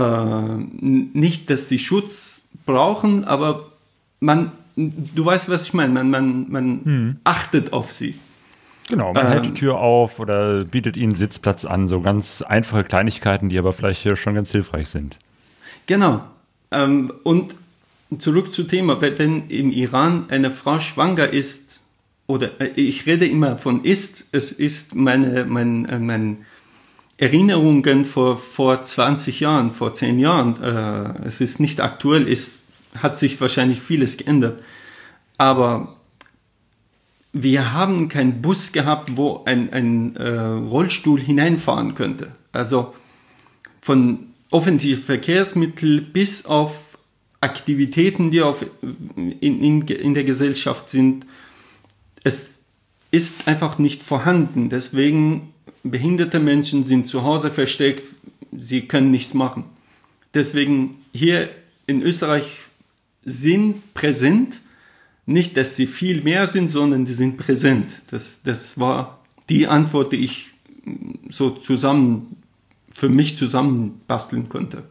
[0.80, 3.72] nicht, dass sie Schutz brauchen, aber
[4.20, 7.16] man, du weißt, was ich meine, man, man, man hm.
[7.24, 8.20] achtet auf sie.
[8.90, 12.84] Genau, man ähm, hält die Tür auf oder bietet ihnen Sitzplatz an, so ganz einfache
[12.84, 15.18] Kleinigkeiten, die aber vielleicht schon ganz hilfreich sind.
[15.88, 16.22] Genau,
[16.72, 17.56] ähm, und
[18.20, 21.82] zurück zum Thema, wenn im Iran eine Frau schwanger ist,
[22.28, 26.46] oder äh, ich rede immer von ist, es ist meine, mein, äh, mein
[27.18, 32.56] Erinnerungen vor, vor 20 Jahren, vor 10 Jahren, äh, es ist nicht aktuell, es
[32.96, 34.62] hat sich wahrscheinlich vieles geändert.
[35.38, 35.96] Aber
[37.34, 42.32] wir haben keinen Bus gehabt, wo ein, ein äh, Rollstuhl hineinfahren könnte.
[42.52, 42.94] Also
[43.82, 46.98] von offensiven Verkehrsmitteln bis auf
[47.42, 48.66] Aktivitäten, die auf,
[49.16, 51.26] in, in, in der Gesellschaft sind.
[52.24, 52.60] Es
[53.12, 54.70] ist einfach nicht vorhanden.
[54.70, 58.10] Deswegen behinderte Menschen sind zu Hause versteckt,
[58.58, 59.66] sie können nichts machen.
[60.34, 61.50] Deswegen hier
[61.86, 62.58] in Österreich
[63.24, 64.62] sind präsent,
[65.26, 68.02] nicht, dass sie viel mehr sind, sondern die sind präsent.
[68.10, 70.48] Das, das war die Antwort, die ich
[71.30, 72.37] so zusammen,
[72.98, 74.82] für mich zusammen basteln konnte.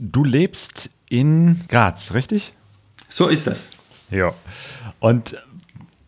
[0.00, 2.52] Du lebst in Graz, richtig?
[3.08, 3.70] So ist das.
[4.10, 4.34] Ja.
[4.98, 5.36] Und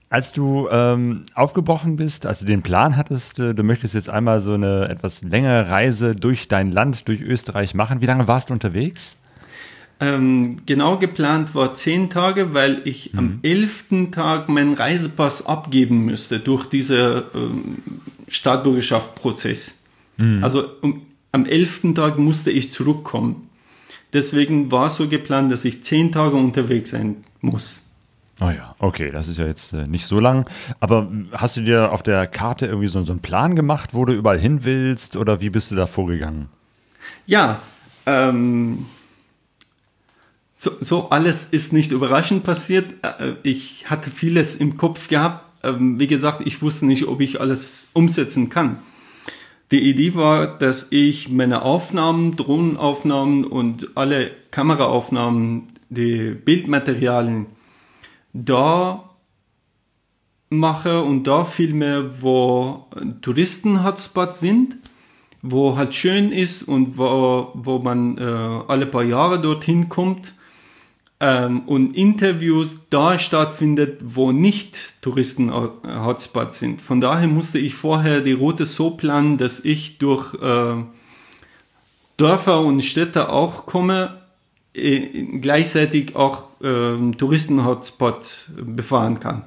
[0.08, 4.40] als du ähm, aufgebrochen bist, als du den Plan hattest, äh, du möchtest jetzt einmal
[4.40, 8.52] so eine etwas längere Reise durch dein Land, durch Österreich machen, wie lange warst du
[8.52, 9.16] unterwegs?
[10.00, 13.18] Ähm, genau geplant war zehn Tage, weil ich mhm.
[13.20, 17.78] am elften Tag meinen Reisepass abgeben müsste durch diesen ähm,
[18.26, 19.76] Staatsbürgerschaftsprozess.
[20.16, 20.42] Mhm.
[20.42, 23.48] Also um, am elften Tag musste ich zurückkommen.
[24.12, 27.86] Deswegen war so geplant, dass ich zehn Tage unterwegs sein muss.
[28.40, 30.48] Oh ja, okay, das ist ja jetzt äh, nicht so lang.
[30.80, 34.14] Aber hast du dir auf der Karte irgendwie so, so einen Plan gemacht, wo du
[34.14, 36.48] überall hin willst oder wie bist du da vorgegangen?
[37.26, 37.60] Ja,
[38.06, 38.86] ähm,
[40.56, 42.86] so, so alles ist nicht überraschend passiert.
[43.02, 45.46] Äh, ich hatte vieles im Kopf gehabt.
[45.62, 48.78] Ähm, wie gesagt, ich wusste nicht, ob ich alles umsetzen kann.
[49.70, 57.46] Die Idee war, dass ich meine Aufnahmen, Drohnenaufnahmen und alle Kameraaufnahmen, die Bildmaterialien
[58.32, 59.10] da
[60.48, 62.86] mache und da filme, wo
[63.22, 64.76] Touristen-Hotspots sind,
[65.42, 70.34] wo halt schön ist und wo, wo man äh, alle paar Jahre dorthin kommt
[71.20, 76.80] ähm, und Interviews da stattfindet, wo nicht Touristen-Hotspots sind.
[76.80, 80.82] Von daher musste ich vorher die Route so planen, dass ich durch äh,
[82.16, 84.16] Dörfer und Städte auch komme,
[84.74, 85.00] äh,
[85.40, 89.44] gleichzeitig auch äh, Touristen-Hotspot befahren kann.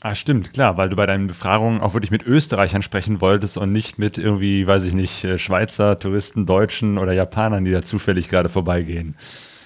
[0.00, 3.72] Ah, stimmt, klar, weil du bei deinen Befragungen auch wirklich mit Österreichern sprechen wolltest und
[3.72, 8.28] nicht mit irgendwie, weiß ich nicht, äh, Schweizer, Touristen, Deutschen oder Japanern, die da zufällig
[8.28, 9.16] gerade vorbeigehen.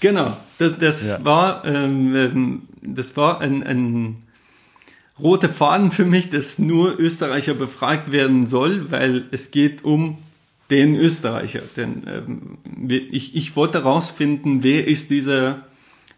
[0.01, 1.25] Genau, das, das ja.
[1.25, 4.17] war, ähm, ähm, das war ein, ein
[5.19, 10.19] roter Faden für mich, dass nur Österreicher befragt werden soll, weil es geht um
[10.71, 11.63] den Österreicher.
[11.77, 15.67] Denn ähm, ich, ich wollte herausfinden, wer ist dieser,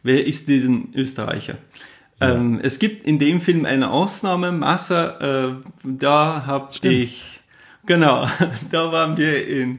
[0.02, 1.56] wer ist diesen Österreicher.
[2.20, 2.34] Ja.
[2.34, 7.40] Ähm, es gibt in dem Film eine Ausnahme, Massa, äh, da habe ich,
[7.86, 8.28] genau,
[8.70, 9.78] da waren wir in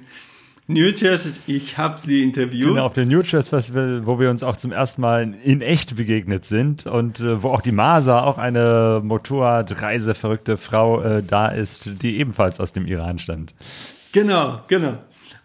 [0.73, 2.69] New Church, ich habe sie interviewt.
[2.69, 5.95] Genau, auf dem New Church Festival, wo wir uns auch zum ersten Mal in echt
[5.95, 12.01] begegnet sind und äh, wo auch die Masa, auch eine Motorradreiseverrückte Frau äh, da ist,
[12.01, 13.53] die ebenfalls aus dem Iran stammt.
[14.11, 14.97] Genau, genau.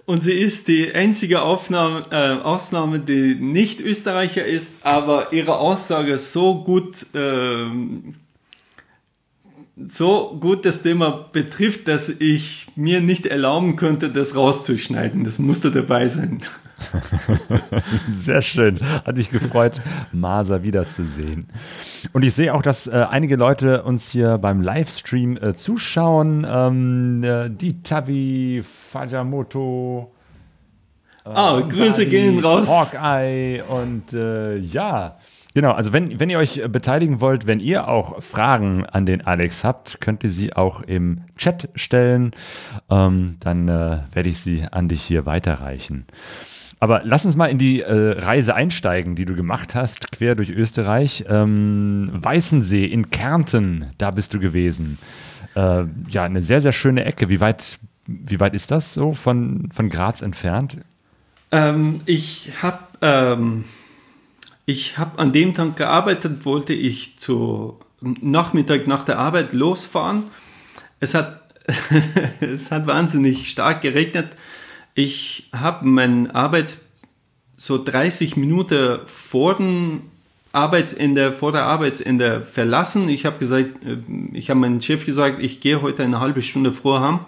[0.06, 6.16] Und sie ist die einzige Aufnahme, äh, Ausnahme, die nicht Österreicher ist, aber ihre Aussage
[6.16, 7.66] so gut äh,
[9.76, 15.24] so gut das Thema betrifft, dass ich mir nicht erlauben könnte, das rauszuschneiden.
[15.24, 16.40] Das musste dabei sein.
[18.08, 18.78] Sehr schön.
[19.04, 19.80] Hat mich gefreut,
[20.12, 21.48] Masa wiederzusehen.
[22.12, 26.46] Und ich sehe auch, dass äh, einige Leute uns hier beim Livestream äh, zuschauen.
[26.48, 30.12] Ähm, äh, die Tavi, Fajamoto.
[31.24, 32.68] Ah, oh, Grüße Bali, gehen raus.
[32.68, 35.18] Hawkeye und äh, ja.
[35.56, 39.64] Genau, also wenn, wenn ihr euch beteiligen wollt, wenn ihr auch Fragen an den Alex
[39.64, 42.32] habt, könnt ihr sie auch im Chat stellen.
[42.90, 46.04] Ähm, dann äh, werde ich sie an dich hier weiterreichen.
[46.78, 50.50] Aber lass uns mal in die äh, Reise einsteigen, die du gemacht hast, quer durch
[50.50, 51.24] Österreich.
[51.26, 54.98] Ähm, Weißensee in Kärnten, da bist du gewesen.
[55.54, 57.30] Äh, ja, eine sehr, sehr schöne Ecke.
[57.30, 60.76] Wie weit, wie weit ist das so von, von Graz entfernt?
[61.50, 63.64] Ähm, ich habe ähm,
[64.66, 70.24] ich habe an dem Tag gearbeitet, wollte ich zu Nachmittag nach der Arbeit losfahren.
[70.98, 71.40] Es hat,
[72.40, 74.36] es hat wahnsinnig stark geregnet.
[74.94, 76.78] Ich habe mein Arbeits
[77.56, 80.02] so 30 Minuten vor dem
[80.52, 83.08] Arbeitsende, vor der Arbeitsende verlassen.
[83.08, 83.98] Ich habe gesagt, äh,
[84.32, 87.20] ich habe meinem Chef gesagt, ich gehe heute eine halbe Stunde vorhaben,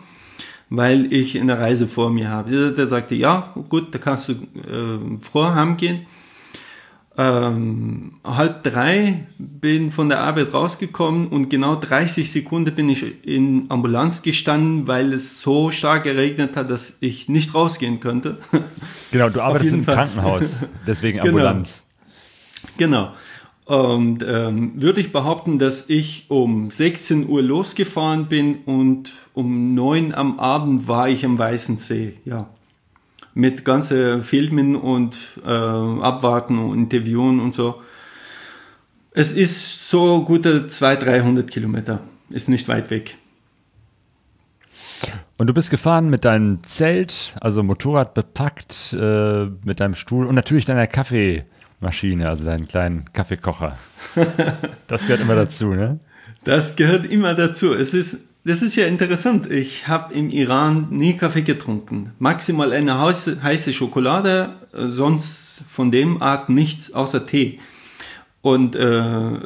[0.71, 2.73] weil ich eine Reise vor mir habe.
[2.73, 6.07] Der sagte, ja, gut, da kannst du äh, vorhaben gehen
[7.19, 13.67] ähm, halb drei bin von der Arbeit rausgekommen und genau 30 Sekunden bin ich in
[13.71, 18.39] Ambulanz gestanden, weil es so stark geregnet hat, dass ich nicht rausgehen könnte.
[19.11, 19.95] Genau, du arbeitest im Fall.
[19.95, 21.29] Krankenhaus, deswegen genau.
[21.29, 21.83] Ambulanz.
[22.77, 23.13] Genau.
[23.65, 30.15] Und ähm, würde ich behaupten, dass ich um 16 Uhr losgefahren bin und um 9
[30.15, 32.49] am Abend war ich am Weißen See, ja.
[33.39, 35.17] Mit ganzen Filmen und
[35.47, 37.81] äh, Abwarten und Interviewen und so.
[39.13, 42.01] Es ist so gute 200, 300 Kilometer.
[42.31, 43.17] Ist nicht weit weg.
[45.37, 50.35] Und du bist gefahren mit deinem Zelt, also Motorrad bepackt, äh, mit deinem Stuhl und
[50.35, 53.79] natürlich deiner Kaffeemaschine, also deinen kleinen Kaffeekocher.
[54.89, 56.01] das gehört immer dazu, ne?
[56.43, 57.73] Das gehört immer dazu.
[57.73, 59.51] Es ist, das ist ja interessant.
[59.53, 62.13] Ich habe im Iran nie Kaffee getrunken.
[62.19, 67.61] Maximal eine heiße, Schokolade, sonst von dem Art nichts außer Tee.
[68.41, 69.41] Und äh,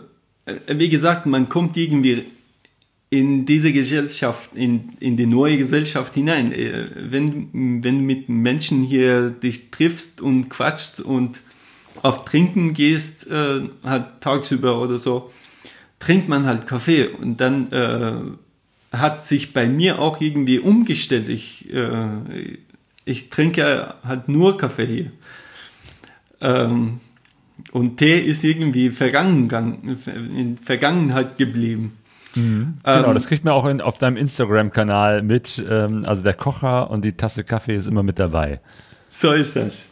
[0.68, 2.24] wie gesagt, man kommt irgendwie
[3.10, 6.52] in diese Gesellschaft, in, in die neue Gesellschaft hinein.
[6.52, 11.40] Äh, wenn, wenn mit Menschen hier dich triffst und quatscht und
[12.02, 15.32] auf Trinken gehst, äh, halt tagsüber oder so,
[15.98, 18.14] trinkt man halt Kaffee und dann äh,
[18.92, 21.28] hat sich bei mir auch irgendwie umgestellt.
[21.28, 22.58] Ich, äh,
[23.04, 25.10] ich trinke halt nur Kaffee hier.
[26.40, 27.00] Ähm,
[27.70, 29.48] und Tee ist irgendwie vergangen,
[30.36, 31.96] in Vergangenheit geblieben.
[32.34, 32.78] Mhm.
[32.82, 35.62] Genau, ähm, das kriegt man auch in, auf deinem Instagram-Kanal mit.
[35.68, 38.60] Ähm, also der Kocher und die Tasse Kaffee ist immer mit dabei.
[39.08, 39.90] So ist das.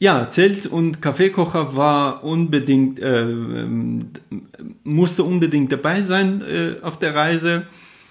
[0.00, 4.10] Ja, Zelt und Kaffeekocher war unbedingt, äh, ähm,
[4.84, 7.66] musste unbedingt dabei sein äh, auf der Reise,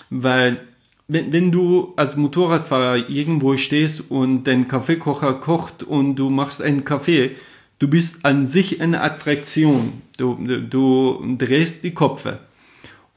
[0.10, 0.60] weil
[1.08, 6.84] wenn, wenn du als Motorradfahrer irgendwo stehst und dein Kaffeekocher kocht und du machst einen
[6.84, 7.38] Kaffee,
[7.80, 10.02] du bist an sich eine Attraktion.
[10.18, 12.40] Du, du, du drehst die Köpfe.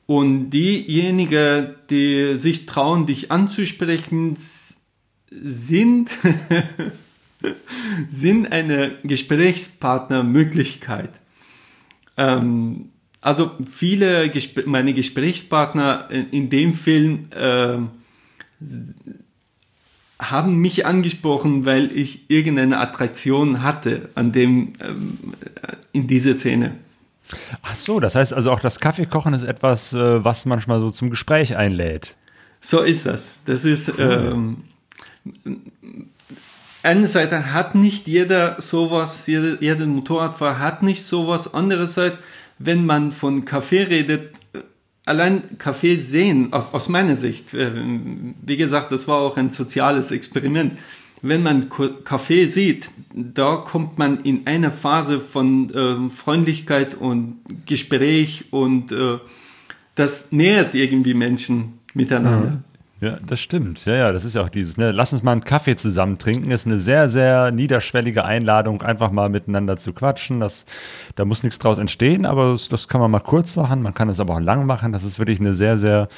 [0.06, 4.36] Und diejenigen, die sich trauen, dich anzusprechen,
[5.30, 6.10] sind,
[8.08, 11.10] sind eine Gesprächspartnermöglichkeit.
[12.16, 17.78] Ähm, also viele Gespr meine Gesprächspartner in dem Film äh,
[20.18, 25.18] haben mich angesprochen, weil ich irgendeine Attraktion hatte an dem ähm,
[25.92, 26.76] in dieser Szene.
[27.62, 31.10] Ach so, das heißt also auch das Kaffeekochen ist etwas, äh, was manchmal so zum
[31.10, 32.16] Gespräch einlädt.
[32.60, 33.40] So ist das.
[33.46, 34.32] Das ist cool.
[34.32, 34.56] ähm,
[36.82, 41.54] einerseits hat nicht jeder sowas, jeder, jeder Motorradfahrer hat nicht sowas.
[41.54, 42.16] Andererseits,
[42.58, 44.32] wenn man von Kaffee redet,
[45.04, 47.70] allein Kaffee sehen, aus, aus meiner Sicht, äh,
[48.42, 50.72] wie gesagt, das war auch ein soziales Experiment
[51.22, 51.68] wenn man
[52.04, 59.18] Kaffee sieht, da kommt man in eine Phase von äh, Freundlichkeit und Gespräch und äh,
[59.94, 62.48] das nährt irgendwie Menschen miteinander.
[62.48, 62.69] Ja,
[63.00, 63.84] das stimmt.
[63.86, 64.92] Ja, ja, das ist ja auch dieses, ne?
[64.92, 69.28] Lass uns mal einen Kaffee zusammen trinken, ist eine sehr, sehr niederschwellige Einladung, einfach mal
[69.28, 70.40] miteinander zu quatschen.
[70.40, 70.66] Das,
[71.14, 74.08] da muss nichts draus entstehen, aber das, das kann man mal kurz machen, man kann
[74.08, 74.92] es aber auch lang machen.
[74.92, 76.08] Das ist wirklich eine sehr, sehr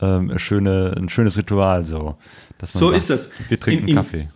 [0.00, 2.16] ähm, schöne, ein schönes Ritual so.
[2.62, 3.30] so sagt, ist das.
[3.48, 4.28] Wir trinken in, Kaffee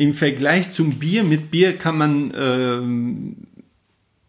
[0.00, 3.36] im Vergleich zum Bier, mit Bier kann man ähm,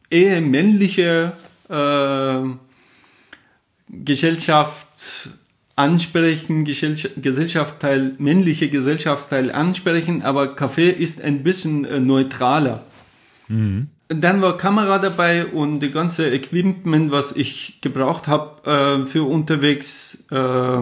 [0.10, 1.32] eher männliche
[1.70, 2.40] äh,
[3.88, 5.30] Gesellschaft
[5.76, 12.84] ansprechen, Gesellschaftsteil, männliche Gesellschaftsteil ansprechen, aber Kaffee ist ein bisschen äh, neutraler.
[13.48, 13.88] Mhm.
[14.08, 20.18] Dann war Kamera dabei und die ganze Equipment, was ich gebraucht habe äh, für unterwegs.
[20.30, 20.80] Äh,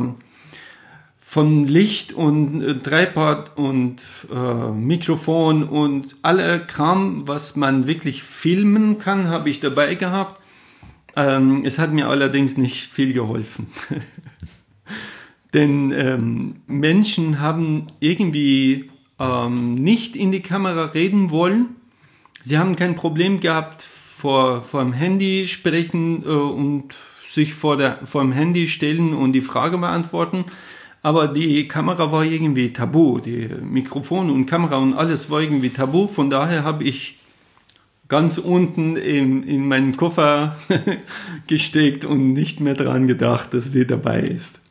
[1.30, 3.98] von Licht und äh, Tripod und
[4.34, 10.42] äh, Mikrofon und alle Kram, was man wirklich filmen kann, habe ich dabei gehabt.
[11.16, 13.68] Ähm, es hat mir allerdings nicht viel geholfen.
[15.54, 18.90] Denn ähm, Menschen haben irgendwie
[19.20, 21.76] ähm, nicht in die Kamera reden wollen.
[22.44, 26.94] Sie haben kein Problem gehabt, vor, vor dem Handy sprechen äh, und
[27.32, 30.46] sich vor, der, vor dem Handy stellen und die Frage beantworten
[31.02, 33.20] aber die Kamera war irgendwie tabu.
[33.20, 36.08] Die Mikrofon und Kamera und alles war irgendwie tabu.
[36.08, 37.18] Von daher habe ich
[38.08, 40.58] ganz unten in, in meinen Koffer
[41.48, 44.62] gesteckt und nicht mehr dran gedacht, dass die dabei ist.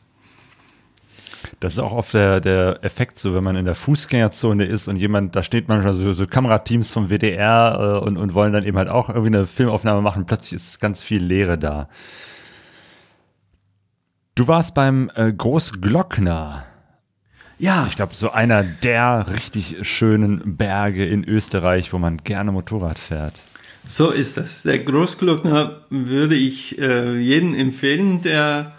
[1.60, 4.96] Das ist auch oft der, der Effekt, so wenn man in der Fußgängerzone ist und
[4.96, 8.78] jemand, da steht manchmal so, so Kamerateams vom WDR äh, und, und wollen dann eben
[8.78, 10.24] halt auch irgendwie eine Filmaufnahme machen.
[10.24, 11.88] Plötzlich ist ganz viel Leere da.
[14.36, 16.64] Du warst beim äh, Großglockner.
[17.58, 17.86] Ja.
[17.88, 23.34] Ich glaube, so einer der richtig schönen Berge in Österreich, wo man gerne Motorrad fährt.
[23.84, 24.62] So ist das.
[24.62, 28.74] Der Großglockner würde ich äh, jedem empfehlen, der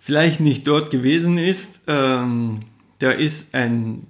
[0.00, 1.82] vielleicht nicht dort gewesen ist.
[1.86, 2.62] Ähm,
[3.00, 4.08] der ist ein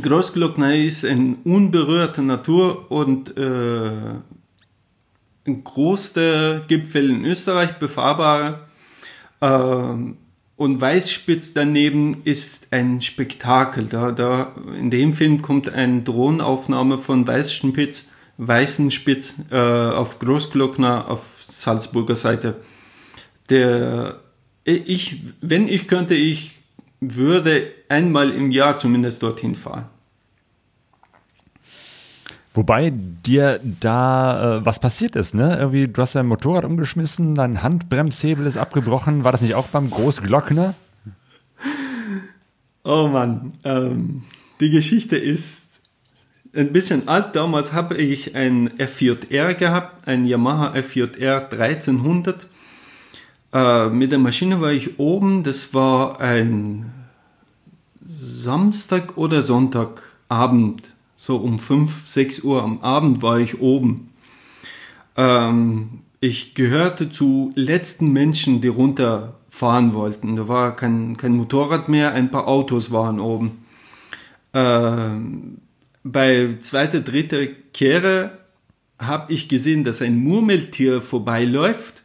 [0.00, 4.14] Großglockner ist eine unberührte Natur und äh,
[5.44, 8.60] größte Gipfel in Österreich, befahrbare.
[9.42, 10.16] Ähm,
[10.56, 13.86] und Weißspitz daneben ist ein Spektakel.
[13.86, 18.04] Da, da, in dem Film kommt eine Drohnenaufnahme von Weißspitz,
[18.38, 22.62] Weißenspitz äh, auf Großglockner auf Salzburger Seite.
[23.50, 24.20] Der,
[24.64, 26.52] ich, wenn ich könnte, ich
[27.00, 29.86] würde einmal im Jahr zumindest dorthin fahren.
[32.54, 35.56] Wobei dir da äh, was passiert ist, ne?
[35.58, 39.24] Irgendwie, du hast dein Motorrad umgeschmissen, dein Handbremshebel ist abgebrochen.
[39.24, 40.74] War das nicht auch beim Großglockner?
[42.84, 44.24] Oh Mann, ähm,
[44.60, 45.66] die Geschichte ist
[46.54, 47.34] ein bisschen alt.
[47.34, 52.46] Damals habe ich ein F4R gehabt, ein Yamaha F4R 1300.
[53.52, 55.42] Äh, mit der Maschine war ich oben.
[55.42, 56.90] Das war ein
[58.06, 64.10] Samstag oder Sonntagabend so um 5, 6 Uhr am Abend war ich oben.
[65.16, 70.34] Ähm, ich gehörte zu letzten Menschen, die runterfahren wollten.
[70.34, 73.64] Da war kein, kein Motorrad mehr, ein paar Autos waren oben.
[74.52, 75.58] Ähm,
[76.02, 78.38] bei zweiter, dritter Kehre
[78.98, 82.01] habe ich gesehen, dass ein Murmeltier vorbeiläuft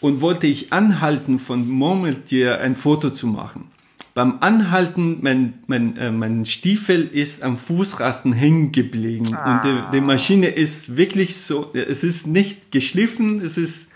[0.00, 3.70] und wollte ich anhalten von Murmeltier ein Foto zu machen
[4.16, 9.34] beim Anhalten, mein, mein, äh, mein Stiefel ist am Fußrasten hängen geblieben.
[9.34, 9.52] Ah.
[9.52, 13.90] Und die, die, Maschine ist wirklich so, es ist nicht geschliffen, es ist,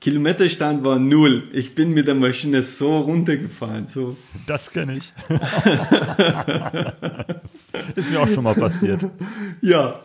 [0.00, 1.44] Kilometerstand war null.
[1.52, 3.86] Ich bin mit der Maschine so runtergefahren.
[3.86, 4.16] So.
[4.44, 5.12] Das kenne ich.
[7.94, 9.06] ist mir auch schon mal passiert.
[9.60, 10.00] Ja,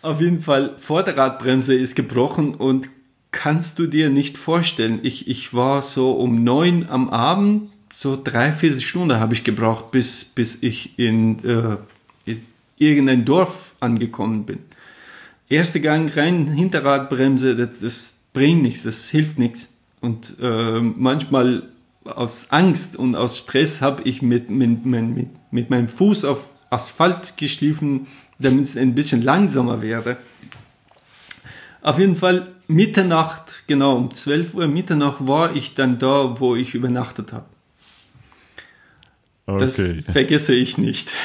[0.00, 2.88] auf jeden Fall, Vorderradbremse ist gebrochen und
[3.32, 5.00] kannst du dir nicht vorstellen.
[5.02, 7.70] Ich, ich war so um neun am Abend
[8.00, 11.76] so dreiviertel Stunde habe ich gebraucht, bis, bis ich in, äh,
[12.24, 12.40] in
[12.78, 14.60] irgendein Dorf angekommen bin.
[15.50, 19.68] Erster Gang rein, Hinterradbremse, das, das bringt nichts, das hilft nichts.
[20.00, 21.64] Und äh, manchmal
[22.04, 27.36] aus Angst und aus Stress habe ich mit, mit, mit, mit meinem Fuß auf Asphalt
[27.36, 28.06] geschliffen,
[28.38, 30.16] damit es ein bisschen langsamer wäre.
[31.82, 36.74] Auf jeden Fall Mitternacht, genau um 12 Uhr Mitternacht war ich dann da, wo ich
[36.74, 37.46] übernachtet habe.
[39.46, 39.58] Okay.
[39.58, 39.80] Das
[40.12, 41.12] vergesse ich nicht.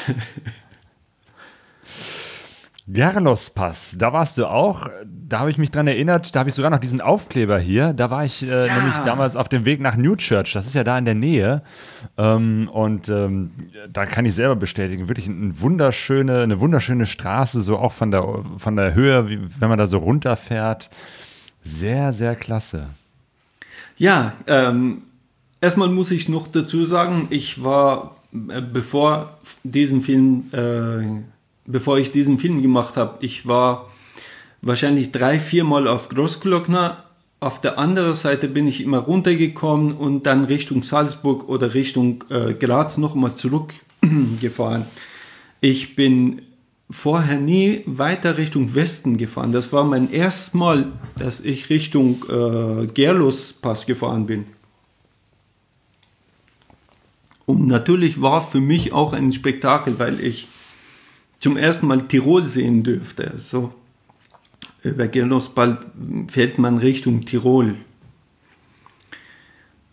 [2.88, 4.88] Gerlos Pass, da warst du auch.
[5.04, 7.92] Da habe ich mich dran erinnert, da habe ich sogar noch diesen Aufkleber hier.
[7.92, 8.76] Da war ich äh, ja.
[8.76, 10.52] nämlich damals auf dem Weg nach New Church.
[10.52, 11.62] Das ist ja da in der Nähe.
[12.16, 13.50] Ähm, und ähm,
[13.92, 18.24] da kann ich selber bestätigen, wirklich eine wunderschöne, eine wunderschöne Straße, so auch von der,
[18.56, 20.88] von der Höhe, wie, wenn man da so runterfährt.
[21.66, 22.88] Sehr, sehr klasse.
[23.98, 25.02] Ja, ähm,
[25.60, 28.16] erstmal muss ich noch dazu sagen, ich war
[28.48, 31.22] äh, bevor diesen Film, äh,
[31.66, 33.90] bevor ich diesen Film gemacht habe, ich war
[34.62, 37.02] wahrscheinlich drei, vier Mal auf Großglockner.
[37.40, 42.54] Auf der anderen Seite bin ich immer runtergekommen und dann Richtung Salzburg oder Richtung äh,
[42.54, 44.86] Graz nochmal zurückgefahren.
[45.60, 46.42] Ich bin
[46.88, 49.52] vorher nie weiter Richtung Westen gefahren.
[49.52, 54.46] Das war mein erstes Mal, dass ich Richtung äh, Gerlos Pass gefahren bin.
[57.44, 60.48] Und natürlich war für mich auch ein Spektakel, weil ich
[61.38, 63.34] zum ersten Mal Tirol sehen dürfte.
[63.36, 63.72] So
[64.82, 65.78] über Genosball
[66.28, 67.76] fährt man Richtung Tirol.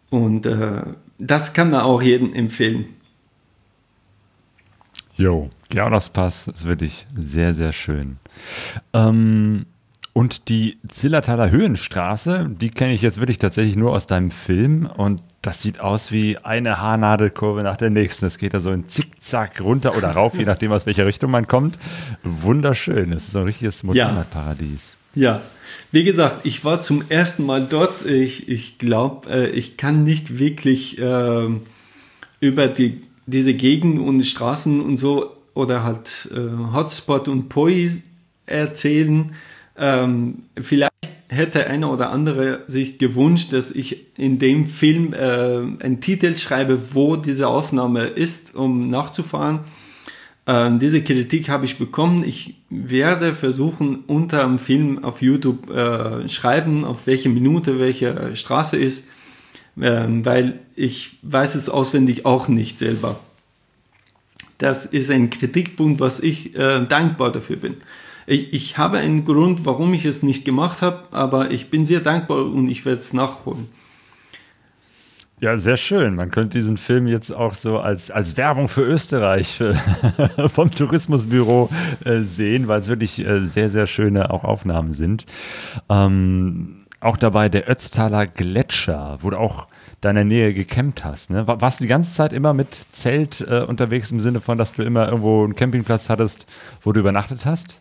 [0.10, 0.84] Und äh,
[1.18, 2.86] das kann man auch jedem empfehlen.
[5.16, 5.50] Jo,
[6.14, 8.18] Pass ist wirklich sehr, sehr schön.
[8.94, 9.66] Ähm,
[10.14, 14.86] und die Zillertaler Höhenstraße, die kenne ich jetzt wirklich tatsächlich nur aus deinem Film.
[14.86, 18.28] Und das sieht aus wie eine Haarnadelkurve nach der nächsten.
[18.28, 21.48] Es geht da so in Zickzack runter oder rauf, je nachdem, aus welcher Richtung man
[21.48, 21.80] kommt.
[22.24, 23.12] Wunderschön.
[23.12, 24.98] Es ist so ein richtiges Motorradparadies.
[25.16, 25.32] Ja.
[25.32, 25.42] ja.
[25.92, 28.06] Wie gesagt, ich war zum ersten Mal dort.
[28.06, 31.48] Ich, ich glaube, äh, ich kann nicht wirklich äh,
[32.40, 37.88] über die, diese Gegend und Straßen und so oder halt äh, Hotspot und Poi
[38.46, 39.34] erzählen
[39.78, 40.92] ähm, vielleicht
[41.30, 46.94] hätte einer oder andere sich gewünscht, dass ich in dem Film äh, einen Titel schreibe,
[46.94, 49.62] wo diese Aufnahme ist, um nachzufahren.
[50.46, 52.24] Ähm, diese Kritik habe ich bekommen.
[52.24, 58.78] Ich werde versuchen, unter dem Film auf YouTube äh, schreiben, auf welche Minute welche Straße
[58.78, 59.06] ist,
[59.82, 63.20] ähm, weil ich weiß es auswendig auch nicht selber.
[64.58, 67.76] Das ist ein Kritikpunkt, was ich äh, dankbar dafür bin.
[68.26, 72.00] Ich, ich habe einen Grund, warum ich es nicht gemacht habe, aber ich bin sehr
[72.00, 73.68] dankbar und ich werde es nachholen.
[75.44, 76.16] Ja, sehr schön.
[76.16, 79.62] Man könnte diesen Film jetzt auch so als, als Werbung für Österreich
[80.48, 81.70] vom Tourismusbüro
[82.06, 85.26] äh, sehen, weil es wirklich äh, sehr, sehr schöne auch Aufnahmen sind.
[85.90, 89.68] Ähm, auch dabei der Ötztaler Gletscher, wo du auch
[90.02, 91.30] deiner Nähe gecampt hast.
[91.30, 91.48] Ne?
[91.48, 94.84] Warst du die ganze Zeit immer mit Zelt äh, unterwegs im Sinne von, dass du
[94.84, 96.46] immer irgendwo einen Campingplatz hattest,
[96.82, 97.80] wo du übernachtet hast?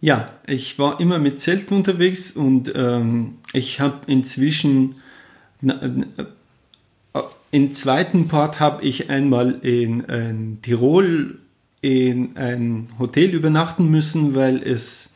[0.00, 4.96] Ja, ich war immer mit Zelt unterwegs und ähm, ich habe inzwischen
[7.52, 11.38] im zweiten Part habe ich einmal in, in, Tirol
[11.82, 15.11] in ein Hotel übernachten müssen, weil es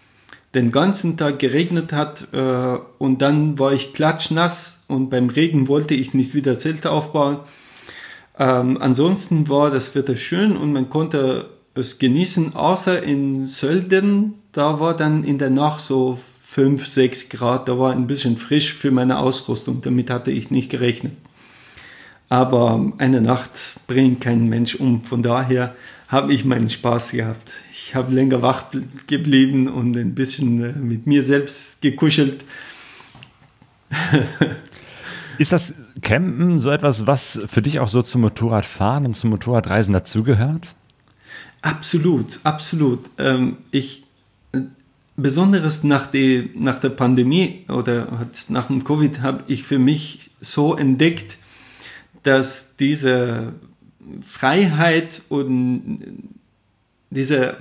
[0.56, 5.94] den ganzen Tag geregnet hat äh, und dann war ich klatschnass und beim Regen wollte
[5.94, 7.38] ich nicht wieder Zelte aufbauen.
[8.38, 14.80] Ähm, ansonsten war das Wetter schön und man konnte es genießen, außer in Sölden, da
[14.80, 18.90] war dann in der Nacht so 5, 6 Grad, da war ein bisschen frisch für
[18.90, 21.14] meine Ausrüstung, damit hatte ich nicht gerechnet.
[22.28, 25.02] Aber eine Nacht bringt kein Mensch um.
[25.02, 25.76] Von daher
[26.08, 27.52] habe ich meinen Spaß gehabt.
[27.88, 28.64] Ich habe länger wach
[29.06, 32.44] geblieben und ein bisschen äh, mit mir selbst gekuschelt.
[35.38, 35.72] Ist das
[36.02, 40.74] Campen so etwas, was für dich auch so zum Motorradfahren und zum Motorradreisen dazugehört?
[41.62, 43.08] Absolut, absolut.
[43.18, 44.02] Ähm, ich,
[44.50, 44.62] äh,
[45.16, 50.74] besonderes nach, die, nach der Pandemie oder nach dem Covid habe ich für mich so
[50.74, 51.38] entdeckt,
[52.24, 53.52] dass diese
[54.22, 56.24] Freiheit und
[57.10, 57.58] diese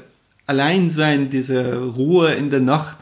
[0.47, 2.97] Alleinsein, diese Ruhe in der Nacht,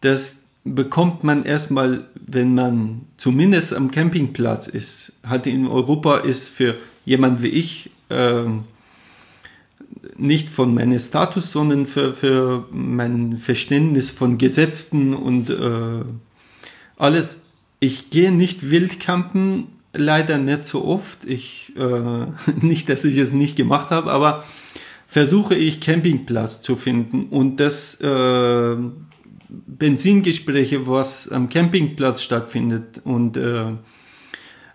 [0.00, 5.12] das bekommt man erstmal, wenn man zumindest am Campingplatz ist.
[5.24, 8.42] Halt in Europa ist für jemand wie ich äh,
[10.16, 16.04] nicht von meinem Status, sondern für, für mein Verständnis von Gesetzen und äh,
[16.96, 17.42] alles.
[17.78, 21.24] Ich gehe nicht wild campen, leider nicht so oft.
[21.26, 22.26] Ich äh,
[22.60, 24.44] nicht, dass ich es nicht gemacht habe, aber
[25.06, 28.76] versuche ich Campingplatz zu finden und das äh,
[29.48, 33.72] Benzingespräche, was am Campingplatz stattfindet und äh,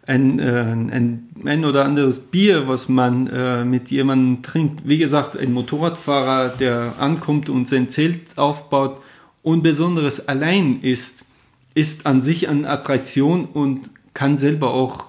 [0.07, 4.81] ein, äh, ein, ein oder anderes Bier, was man äh, mit jemandem trinkt.
[4.87, 9.01] Wie gesagt, ein Motorradfahrer, der ankommt und sein Zelt aufbaut
[9.43, 11.25] und besonderes allein ist,
[11.73, 15.05] ist an sich eine Attraktion und kann selber auch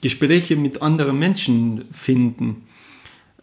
[0.00, 2.65] Gespräche mit anderen Menschen finden.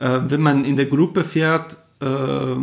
[0.03, 2.55] Äh, wenn man in der Gruppe fährt, äh,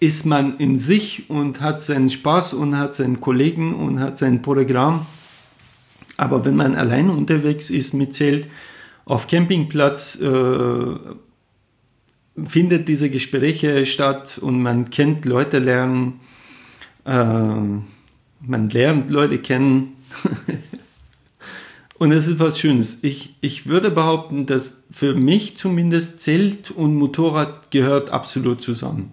[0.00, 4.40] ist man in sich und hat seinen Spaß und hat seinen Kollegen und hat sein
[4.40, 5.04] Programm.
[6.16, 8.46] Aber wenn man allein unterwegs ist mit Zelt
[9.04, 10.94] auf Campingplatz, äh,
[12.42, 16.20] findet diese Gespräche statt und man kennt Leute lernen,
[17.04, 19.96] äh, man lernt Leute kennen.
[22.00, 23.00] Und es ist was Schönes.
[23.02, 29.12] Ich, ich würde behaupten, dass für mich zumindest Zelt und Motorrad gehört absolut zusammen.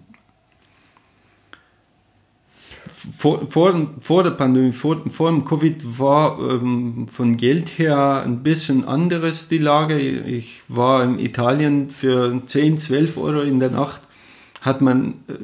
[3.14, 8.42] Vor, vor, vor der Pandemie, vor, vor dem Covid war ähm, von Geld her ein
[8.42, 9.98] bisschen anderes die Lage.
[9.98, 14.00] Ich war in Italien für 10, 12 Euro in der Nacht,
[14.62, 15.34] hat man äh,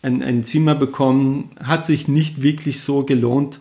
[0.00, 3.60] ein, ein Zimmer bekommen, hat sich nicht wirklich so gelohnt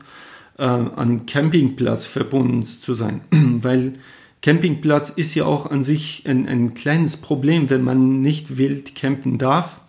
[0.57, 3.21] äh, an Campingplatz verbunden zu sein.
[3.31, 3.93] Weil
[4.41, 9.37] Campingplatz ist ja auch an sich ein, ein kleines Problem, wenn man nicht wild campen
[9.37, 9.81] darf.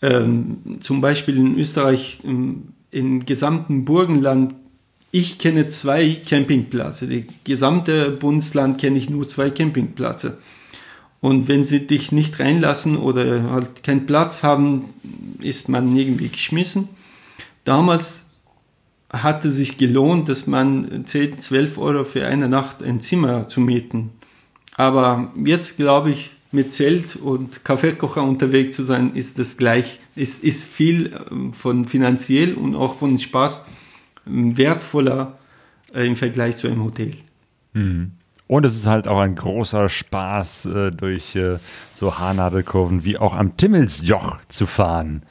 [0.00, 4.54] Ähm, zum Beispiel in Österreich, im, im gesamten Burgenland,
[5.10, 7.06] ich kenne zwei Campingplätze.
[7.06, 10.38] Die gesamte Bundesland kenne ich nur zwei Campingplätze.
[11.20, 14.84] Und wenn sie dich nicht reinlassen oder halt keinen Platz haben,
[15.40, 16.88] ist man irgendwie geschmissen.
[17.64, 18.23] Damals
[19.22, 24.10] hatte sich gelohnt, dass man 10, 12 Euro für eine Nacht ein Zimmer zu mieten.
[24.76, 30.44] Aber jetzt glaube ich, mit Zelt und Kaffeekocher unterwegs zu sein, ist das gleich, ist,
[30.44, 33.62] ist viel ähm, von finanziell und auch von Spaß
[34.26, 35.38] ähm, wertvoller
[35.92, 37.10] äh, im Vergleich zu einem Hotel.
[37.72, 38.12] Mhm.
[38.46, 41.56] Und es ist halt auch ein großer Spaß, äh, durch äh,
[41.94, 45.22] so Haarnadelkurven wie auch am Timmelsjoch zu fahren.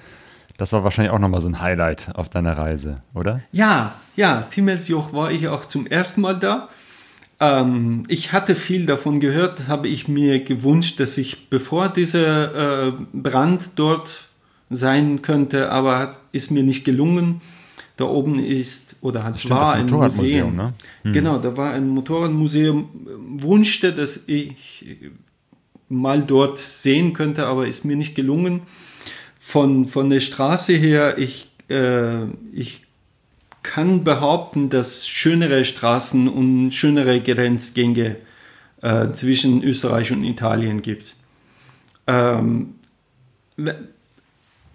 [0.57, 3.41] Das war wahrscheinlich auch nochmal so ein Highlight auf deiner Reise, oder?
[3.51, 6.69] Ja, ja, Timmelsjoch war ich auch zum ersten Mal da.
[7.39, 12.93] Ähm, ich hatte viel davon gehört, habe ich mir gewünscht, dass ich bevor dieser äh,
[13.13, 14.27] Brand dort
[14.69, 17.41] sein könnte, aber ist mir nicht gelungen.
[17.95, 20.55] Da oben ist oder hat, Stimmt, war ein Museum.
[20.55, 20.73] Ne?
[21.03, 21.13] Hm.
[21.13, 22.89] Genau, da war ein Motorradmuseum.
[23.39, 24.85] Wünschte, dass ich
[25.89, 28.63] mal dort sehen könnte, aber ist mir nicht gelungen
[29.45, 32.23] von, von der Straße her, ich, äh,
[32.53, 32.85] ich
[33.61, 38.15] kann behaupten, dass schönere Straßen und schönere Grenzgänge
[38.81, 41.17] äh, zwischen Österreich und Italien gibt.
[42.07, 42.75] Ähm,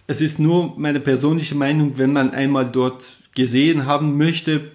[0.06, 4.70] es ist nur meine persönliche Meinung, wenn man einmal dort gesehen haben möchte,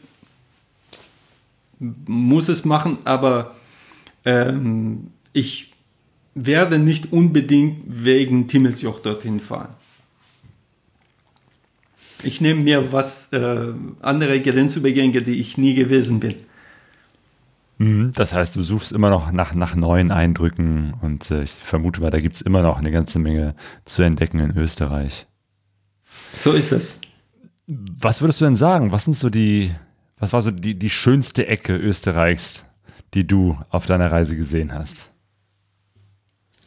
[1.80, 3.56] muss es machen, aber
[4.26, 5.72] ähm, ich
[6.34, 9.76] werde nicht unbedingt wegen Timmelsjoch dorthin fahren.
[12.24, 16.36] Ich nehme mir was äh, andere Grenzübergänge, die ich nie gewesen bin.
[17.78, 22.02] Mhm, das heißt, du suchst immer noch nach, nach neuen Eindrücken und äh, ich vermute
[22.02, 23.56] mal, da gibt es immer noch eine ganze Menge
[23.86, 25.28] zu entdecken in Österreich.
[26.36, 27.02] So ist es.
[27.68, 28.92] Was würdest du denn sagen?
[28.92, 29.72] Was sind so die,
[30.18, 32.66] was war so die, die schönste Ecke Österreichs,
[33.14, 35.12] die du auf deiner Reise gesehen hast?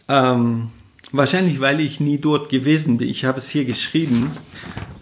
[0.09, 0.71] Ähm,
[1.13, 3.09] wahrscheinlich, weil ich nie dort gewesen bin.
[3.09, 4.31] Ich habe es hier geschrieben.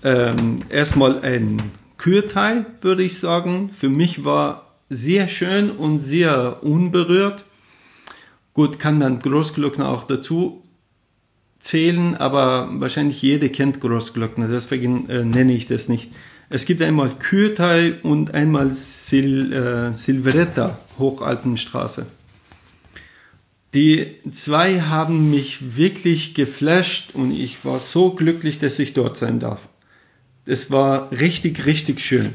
[0.03, 1.63] Ähm, erstmal ein
[1.97, 3.71] Kürteil, würde ich sagen.
[3.73, 7.45] Für mich war sehr schön und sehr unberührt.
[8.53, 10.63] Gut, kann man Großglockner auch dazu
[11.59, 16.13] zählen, aber wahrscheinlich jeder kennt Großglockner, deswegen äh, nenne ich das nicht.
[16.51, 22.07] Es gibt einmal Kürteil und einmal Sil, äh, Silveretta, Hochalpenstraße.
[23.75, 29.41] Die zwei haben mich wirklich geflasht und ich war so glücklich, dass ich dort sein
[29.41, 29.69] darf.
[30.47, 32.35] Es war richtig, richtig schön.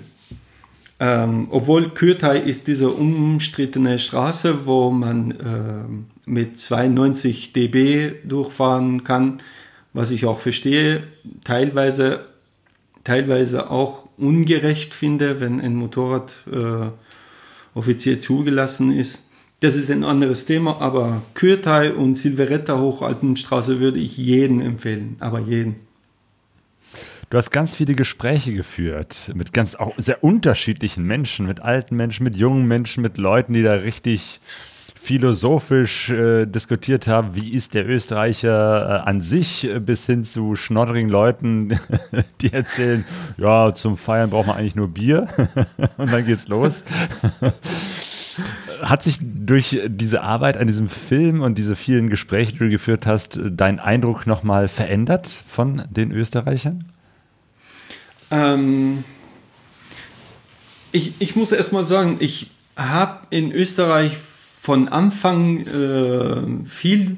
[1.00, 9.38] Ähm, obwohl Kürtei ist diese umstrittene Straße, wo man äh, mit 92 dB durchfahren kann,
[9.94, 11.04] was ich auch verstehe,
[11.46, 12.26] teilweise,
[13.06, 16.90] teilweise auch ungerecht finde, wenn ein Motorrad äh,
[17.74, 19.29] offiziell zugelassen ist.
[19.62, 25.40] Das ist ein anderes Thema, aber Kürtei und Silveretta Hochalpenstraße würde ich jeden empfehlen, aber
[25.40, 25.76] jeden.
[27.30, 32.24] Du hast ganz viele Gespräche geführt mit ganz auch sehr unterschiedlichen Menschen, mit alten Menschen,
[32.24, 34.40] mit jungen Menschen, mit Leuten, die da richtig
[34.96, 40.56] philosophisch äh, diskutiert haben, wie ist der Österreicher äh, an sich, äh, bis hin zu
[40.56, 41.80] schnodderigen Leuten,
[42.42, 43.06] die erzählen,
[43.38, 45.28] ja, zum Feiern braucht man eigentlich nur Bier
[45.98, 46.84] und dann geht's los.
[48.82, 53.06] Hat sich durch diese Arbeit an diesem Film und diese vielen Gespräche, die du geführt
[53.06, 56.84] hast, dein Eindruck nochmal verändert von den Österreichern?
[58.32, 59.04] Ähm,
[60.92, 64.18] ich, ich muss erst mal sagen, ich habe in Österreich
[64.60, 67.18] von Anfang äh, viel,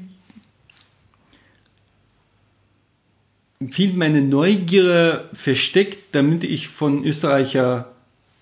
[3.70, 7.91] viel meine Neugier versteckt, damit ich von Österreicher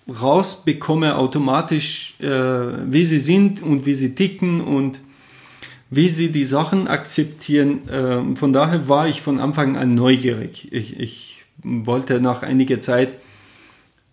[0.09, 4.99] rausbekomme automatisch, äh, wie sie sind und wie sie ticken und
[5.89, 7.87] wie sie die Sachen akzeptieren.
[7.89, 10.69] Äh, von daher war ich von Anfang an neugierig.
[10.71, 13.17] Ich, ich wollte nach einiger Zeit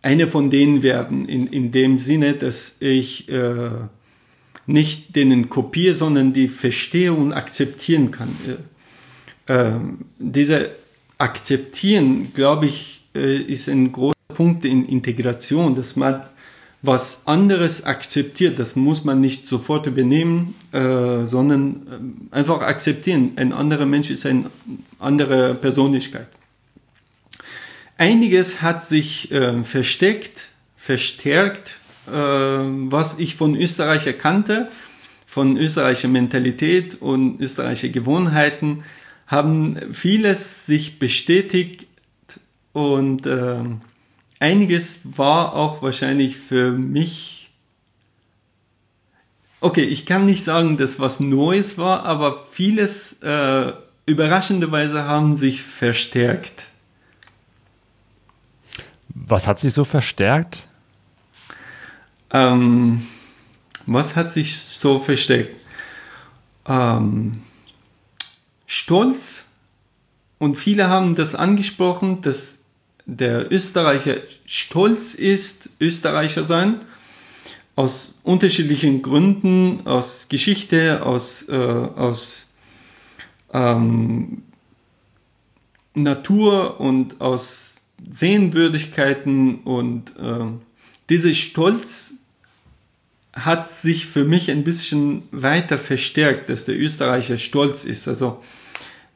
[0.02, 3.70] eine von denen werden, in, in dem Sinne, dass ich äh,
[4.66, 8.28] nicht denen kopiere, sondern die verstehe und akzeptieren kann.
[9.48, 9.80] Äh, äh
[10.18, 10.70] diese
[11.16, 16.22] Akzeptieren, glaube ich, äh, ist ein großer Punkt in Integration, dass man
[16.80, 18.60] was anderes akzeptiert.
[18.60, 23.32] Das muss man nicht sofort übernehmen, äh, sondern äh, einfach akzeptieren.
[23.34, 24.44] Ein anderer Mensch ist eine
[25.00, 26.28] andere Persönlichkeit.
[27.96, 31.72] Einiges hat sich äh, versteckt, verstärkt,
[32.06, 34.68] äh, was ich von Österreich erkannte,
[35.26, 38.84] von österreichischer Mentalität und österreichischer Gewohnheiten,
[39.26, 41.88] haben vieles sich bestätigt
[42.72, 43.64] und äh,
[44.40, 47.38] einiges war auch wahrscheinlich für mich
[49.60, 53.72] Okay, ich kann nicht sagen, dass was Neues war, aber vieles äh,
[54.06, 56.66] überraschenderweise haben sich verstärkt.
[59.08, 60.68] Was hat sich so verstärkt?
[62.30, 63.06] Ähm,
[63.86, 65.56] was hat sich so verstärkt?
[66.66, 67.42] Ähm,
[68.66, 69.46] Stolz.
[70.38, 72.57] Und viele haben das angesprochen, dass
[73.08, 76.82] der Österreicher stolz ist, Österreicher sein.
[77.74, 82.50] Aus unterschiedlichen Gründen, aus Geschichte, aus, äh, aus
[83.52, 84.42] ähm,
[85.94, 90.44] Natur und aus Sehenswürdigkeiten und äh,
[91.08, 92.14] dieser Stolz
[93.32, 98.06] hat sich für mich ein bisschen weiter verstärkt, dass der Österreicher stolz ist.
[98.06, 98.42] Also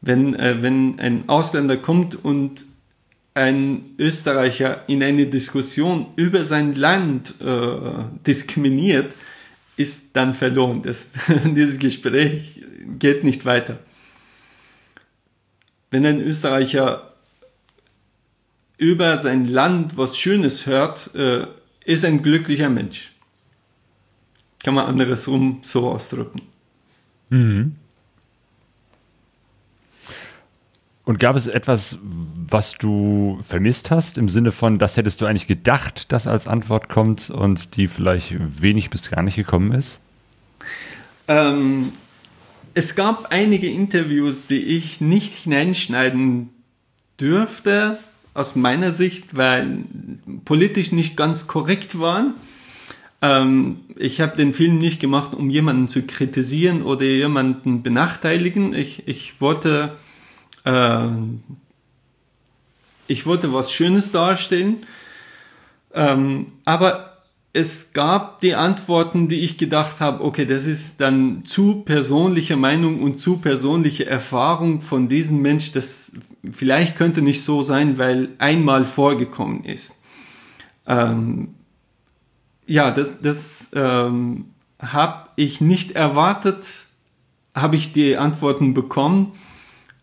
[0.00, 2.64] wenn, äh, wenn ein Ausländer kommt und
[3.34, 9.14] ein Österreicher in eine Diskussion über sein Land äh, diskriminiert,
[9.76, 10.82] ist dann verloren.
[10.82, 11.12] Das,
[11.44, 12.62] dieses Gespräch
[12.98, 13.78] geht nicht weiter.
[15.90, 17.14] Wenn ein Österreicher
[18.76, 21.46] über sein Land was Schönes hört, äh,
[21.84, 23.12] ist ein glücklicher Mensch.
[24.62, 26.40] Kann man anderes rum so ausdrücken.
[27.30, 27.76] Mhm.
[31.04, 31.98] Und gab es etwas,
[32.48, 36.88] was du vermisst hast, im Sinne von, das hättest du eigentlich gedacht, dass als Antwort
[36.88, 40.00] kommt und die vielleicht wenig bis gar nicht gekommen ist?
[41.26, 41.92] Ähm,
[42.74, 46.50] es gab einige Interviews, die ich nicht hineinschneiden
[47.18, 47.98] dürfte,
[48.34, 49.84] aus meiner Sicht, weil
[50.44, 52.34] politisch nicht ganz korrekt waren.
[53.20, 58.74] Ähm, ich habe den Film nicht gemacht, um jemanden zu kritisieren oder jemanden benachteiligen.
[58.74, 59.96] Ich, ich wollte
[60.64, 61.08] äh,
[63.06, 64.78] ich wollte was Schönes darstellen,
[65.94, 67.12] ähm, aber
[67.54, 73.02] es gab die Antworten, die ich gedacht habe, okay, das ist dann zu persönliche Meinung
[73.02, 76.12] und zu persönliche Erfahrung von diesem Mensch, das
[76.50, 80.00] vielleicht könnte nicht so sein, weil einmal vorgekommen ist.
[80.86, 81.54] Ähm,
[82.66, 84.46] ja, das, das ähm,
[84.80, 86.86] habe ich nicht erwartet,
[87.54, 89.32] habe ich die Antworten bekommen.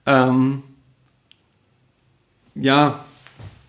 [0.10, 0.64] Ähm,
[2.56, 3.06] ja,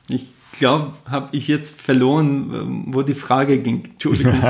[0.08, 0.26] ich
[0.58, 3.84] glaube, habe ich jetzt verloren, ähm, wo die Frage ging.
[3.92, 4.40] Entschuldigung.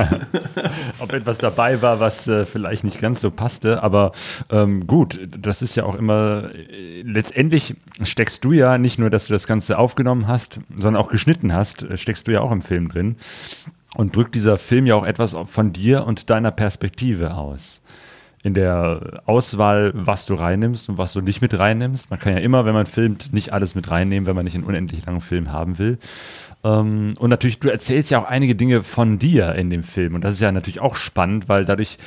[0.99, 4.13] Ob etwas dabei war, was äh, vielleicht nicht ganz so passte, aber
[4.49, 9.27] ähm, gut, das ist ja auch immer, äh, letztendlich steckst du ja nicht nur, dass
[9.27, 12.61] du das Ganze aufgenommen hast, sondern auch geschnitten hast, äh, steckst du ja auch im
[12.61, 13.17] Film drin.
[13.97, 17.81] Und drückt dieser Film ja auch etwas von dir und deiner Perspektive aus
[18.43, 22.09] in der Auswahl, was du reinnimmst und was du nicht mit reinnimmst.
[22.09, 24.63] Man kann ja immer, wenn man filmt, nicht alles mit reinnehmen, wenn man nicht einen
[24.63, 25.99] unendlich langen Film haben will.
[26.63, 30.15] Ähm, und natürlich, du erzählst ja auch einige Dinge von dir in dem Film.
[30.15, 31.97] Und das ist ja natürlich auch spannend, weil dadurch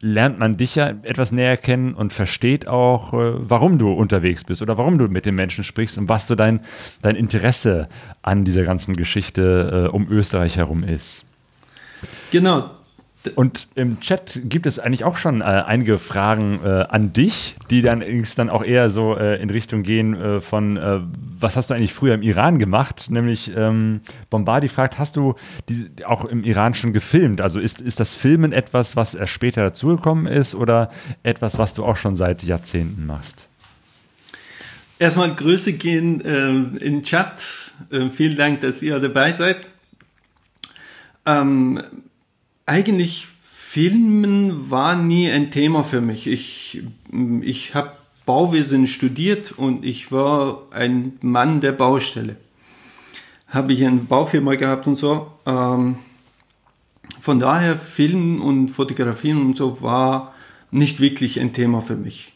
[0.00, 4.62] lernt man dich ja etwas näher kennen und versteht auch, äh, warum du unterwegs bist
[4.62, 6.60] oder warum du mit den Menschen sprichst und was so dein,
[7.00, 7.86] dein Interesse
[8.22, 11.24] an dieser ganzen Geschichte äh, um Österreich herum ist.
[12.30, 12.70] Genau,
[13.36, 17.80] und im Chat gibt es eigentlich auch schon äh, einige Fragen äh, an dich, die
[17.80, 18.02] dann,
[18.36, 21.00] dann auch eher so äh, in Richtung gehen äh, von, äh,
[21.38, 23.10] was hast du eigentlich früher im Iran gemacht?
[23.10, 25.36] Nämlich ähm, Bombardi fragt, hast du
[25.68, 27.40] die, auch im Iran schon gefilmt?
[27.40, 30.90] Also ist, ist das Filmen etwas, was erst später dazugekommen ist oder
[31.22, 33.46] etwas, was du auch schon seit Jahrzehnten machst?
[34.98, 37.72] Erstmal Grüße gehen äh, in Chat.
[38.14, 39.58] vielen Dank, dass ihr dabei seid.
[41.24, 41.80] Ähm,
[42.66, 46.26] eigentlich Filmen war nie ein Thema für mich.
[46.26, 46.82] Ich,
[47.40, 47.92] ich habe
[48.26, 52.36] Bauwesen studiert und ich war ein Mann der Baustelle.
[53.48, 55.32] Habe ich eine Baufirma gehabt und so.
[55.46, 55.96] Ähm,
[57.20, 60.34] von daher Filmen und Fotografieren und so war
[60.70, 62.32] nicht wirklich ein Thema für mich.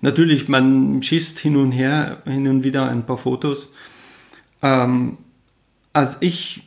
[0.00, 3.70] Natürlich, man schießt hin und her, hin und wieder ein paar Fotos.
[4.60, 5.18] Ähm,
[5.92, 6.62] als ich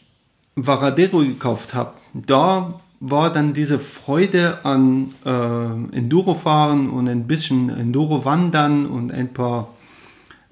[0.56, 8.86] Varadero gekauft habe, da war dann diese Freude an äh, Enduro-Fahren und ein bisschen Enduro-Wandern
[8.88, 9.70] und ein paar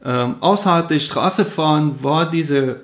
[0.03, 2.77] äh, außerhalb der Straße fahren, war dieser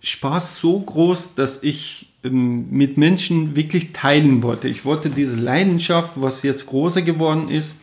[0.00, 4.68] Spaß so groß, dass ich ähm, mit Menschen wirklich teilen wollte.
[4.68, 7.76] Ich wollte diese Leidenschaft, was jetzt großer geworden ist,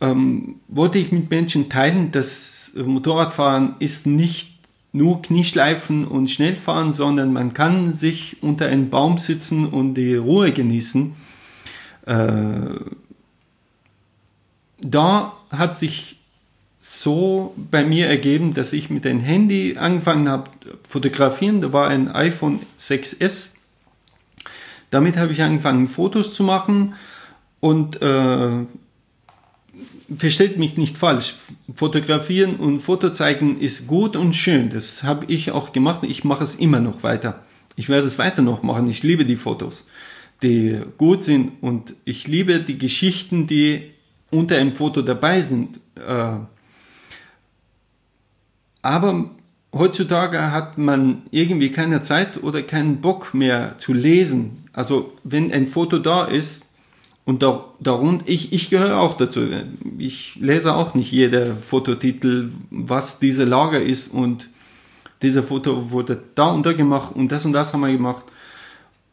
[0.00, 2.10] ähm, wollte ich mit Menschen teilen.
[2.10, 4.51] Das Motorradfahren ist nicht
[4.92, 10.14] nur Knieschleifen und schnell fahren, sondern man kann sich unter einen Baum sitzen und die
[10.16, 11.14] Ruhe genießen.
[12.06, 12.80] Äh,
[14.80, 16.16] da hat sich
[16.78, 20.50] so bei mir ergeben, dass ich mit dem Handy angefangen habe
[20.88, 21.60] fotografieren.
[21.60, 23.52] Da war ein iPhone 6S.
[24.90, 26.94] Damit habe ich angefangen Fotos zu machen
[27.60, 28.64] und äh,
[30.16, 31.34] versteht mich nicht falsch.
[31.74, 34.70] Fotografieren und Foto zeigen ist gut und schön.
[34.70, 36.04] Das habe ich auch gemacht.
[36.04, 37.44] Ich mache es immer noch weiter.
[37.76, 38.88] Ich werde es weiter noch machen.
[38.88, 39.86] Ich liebe die Fotos,
[40.42, 43.90] die gut sind und ich liebe die Geschichten, die
[44.30, 45.78] unter einem Foto dabei sind.
[45.96, 46.36] Äh,
[48.82, 49.30] aber
[49.72, 54.56] heutzutage hat man irgendwie keine Zeit oder keinen Bock mehr zu lesen.
[54.72, 56.66] Also wenn ein Foto da ist,
[57.24, 59.46] und da, darunter, ich, ich gehöre auch dazu.
[59.98, 64.48] Ich lese auch nicht jeder Fototitel, was diese Lage ist und
[65.22, 68.24] dieser Foto wurde da und da gemacht und das und das haben wir gemacht.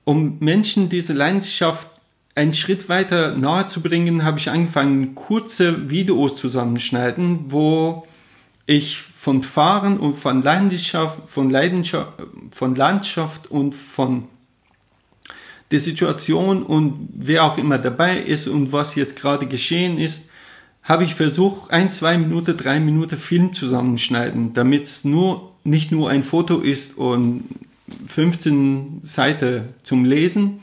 [0.05, 1.87] Um Menschen diese Leidenschaft
[2.33, 8.07] einen Schritt weiter nahe zu bringen, habe ich angefangen, kurze Videos zusammenschneiden, wo
[8.65, 12.13] ich von Fahren und von Leidenschaft, von Leidenschaft,
[12.51, 14.29] von Landschaft und von
[15.71, 20.29] die Situation und wer auch immer dabei ist und was jetzt gerade geschehen ist,
[20.81, 26.09] habe ich versucht, ein, zwei Minuten, drei Minuten Film zusammenschneiden, damit es nur nicht nur
[26.09, 27.43] ein Foto ist und
[28.07, 30.61] 15 Seiten zum Lesen,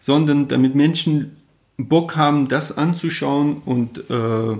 [0.00, 1.36] sondern damit Menschen
[1.76, 4.56] Bock haben, das anzuschauen und äh,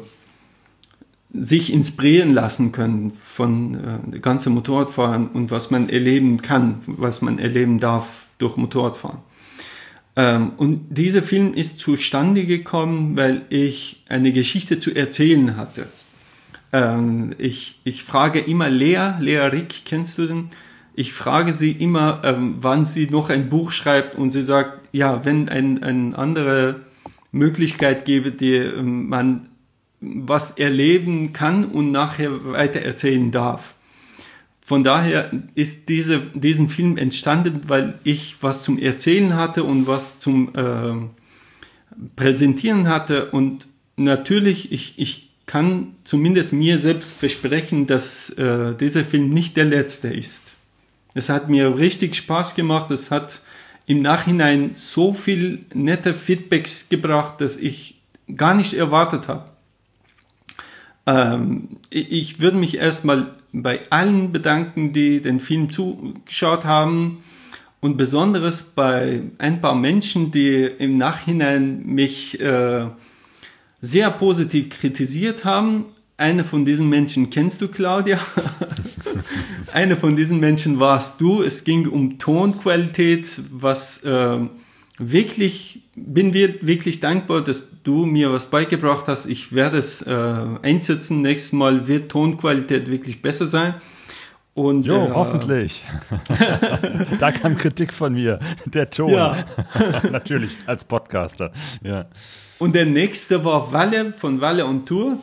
[1.32, 7.38] sich inspirieren lassen können von äh, ganze Motorradfahren und was man erleben kann, was man
[7.38, 9.18] erleben darf durch Motorradfahren.
[10.16, 15.86] Ähm, und dieser Film ist zustande gekommen, weil ich eine Geschichte zu erzählen hatte.
[16.72, 20.50] Ähm, ich, ich frage immer Lea, Lea Rick, kennst du den?
[20.94, 25.24] Ich frage sie immer, ähm, wann sie noch ein Buch schreibt und sie sagt, ja,
[25.24, 26.80] wenn ein, eine andere
[27.32, 29.48] Möglichkeit gäbe, die ähm, man
[30.00, 33.74] was erleben kann und nachher weiter erzählen darf.
[34.70, 40.20] Von daher ist diese, diesen Film entstanden, weil ich was zum Erzählen hatte und was
[40.20, 40.92] zum äh,
[42.14, 43.32] Präsentieren hatte.
[43.32, 43.66] Und
[43.96, 50.06] natürlich, ich, ich kann zumindest mir selbst versprechen, dass äh, dieser Film nicht der letzte
[50.06, 50.52] ist.
[51.14, 52.92] Es hat mir richtig Spaß gemacht.
[52.92, 53.40] Es hat
[53.86, 58.00] im Nachhinein so viel nette Feedbacks gebracht, dass ich
[58.36, 59.50] gar nicht erwartet habe.
[61.06, 67.22] Ähm, ich würde mich erstmal bei allen bedanken, die den Film zugeschaut haben
[67.80, 72.86] und besonders bei ein paar Menschen, die im Nachhinein mich äh,
[73.80, 75.86] sehr positiv kritisiert haben.
[76.16, 78.20] Eine von diesen Menschen kennst du, Claudia.
[79.72, 81.42] Eine von diesen Menschen warst du.
[81.42, 84.40] Es ging um Tonqualität, was äh,
[85.00, 89.26] wirklich, bin wir wirklich dankbar, dass du mir was beigebracht hast.
[89.26, 90.12] Ich werde es äh,
[90.62, 91.22] einsetzen.
[91.22, 93.74] Nächstes Mal wird Tonqualität wirklich besser sein.
[94.52, 95.84] Und, jo, äh, hoffentlich.
[97.18, 98.38] da kam Kritik von mir.
[98.66, 99.10] Der Ton.
[99.10, 99.44] Ja.
[100.12, 101.52] Natürlich, als Podcaster.
[101.82, 102.06] Ja.
[102.58, 105.18] Und der nächste war Walle von Walle und Tour.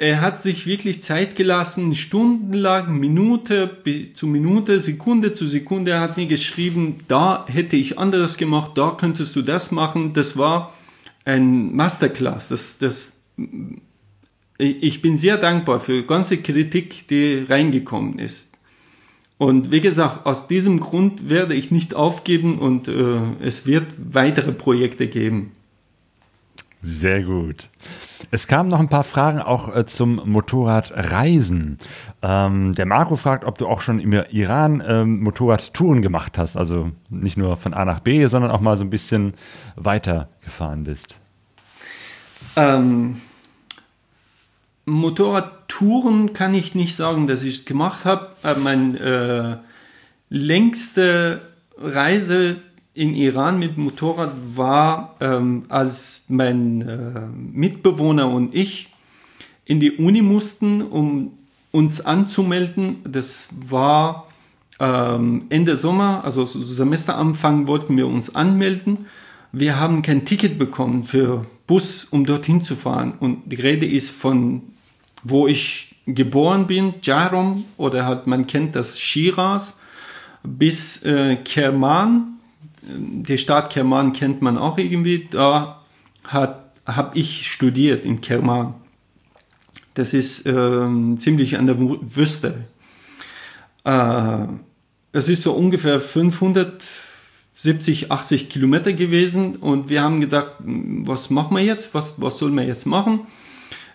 [0.00, 3.78] Er hat sich wirklich Zeit gelassen, stundenlang, Minute
[4.14, 5.90] zu Minute, Sekunde zu Sekunde.
[5.90, 10.12] Er hat mir geschrieben, da hätte ich anderes gemacht, da könntest du das machen.
[10.12, 10.72] Das war
[11.24, 12.48] ein Masterclass.
[12.48, 13.14] Das, das,
[14.56, 18.50] ich bin sehr dankbar für ganze Kritik, die reingekommen ist.
[19.36, 24.52] Und wie gesagt, aus diesem Grund werde ich nicht aufgeben und äh, es wird weitere
[24.52, 25.50] Projekte geben.
[26.80, 27.70] Sehr gut.
[28.30, 31.78] Es kamen noch ein paar Fragen auch äh, zum Motorradreisen.
[32.22, 36.56] Ähm, der Marco fragt, ob du auch schon im Iran ähm, Motorradtouren gemacht hast.
[36.56, 39.32] Also nicht nur von A nach B, sondern auch mal so ein bisschen
[39.76, 41.16] weiter gefahren bist.
[42.54, 43.20] Ähm,
[44.84, 48.34] Motorradtouren kann ich nicht sagen, dass ich es gemacht habe.
[48.44, 49.56] Äh, meine äh,
[50.28, 51.42] längste
[51.76, 52.56] Reise
[52.98, 58.88] in Iran mit Motorrad war, ähm, als mein äh, Mitbewohner und ich
[59.64, 61.32] in die Uni mussten, um
[61.70, 62.96] uns anzumelden.
[63.04, 64.26] Das war
[64.80, 69.06] ähm, Ende Sommer, also Semesteranfang wollten wir uns anmelden.
[69.52, 73.12] Wir haben kein Ticket bekommen für Bus, um dorthin zu fahren.
[73.20, 74.62] Und die Rede ist von,
[75.22, 79.78] wo ich geboren bin, Jarom, oder halt man kennt das Shiraz,
[80.42, 82.37] bis äh, Kerman,
[82.88, 85.28] die Stadt Kerman kennt man auch irgendwie.
[85.30, 85.82] Da
[86.24, 88.74] habe ich studiert in Kerman.
[89.94, 92.66] Das ist äh, ziemlich an der Wüste.
[93.84, 94.46] Äh,
[95.12, 101.64] es ist so ungefähr 570, 80 Kilometer gewesen und wir haben gesagt, was machen wir
[101.64, 101.94] jetzt?
[101.94, 103.20] Was, was sollen wir jetzt machen?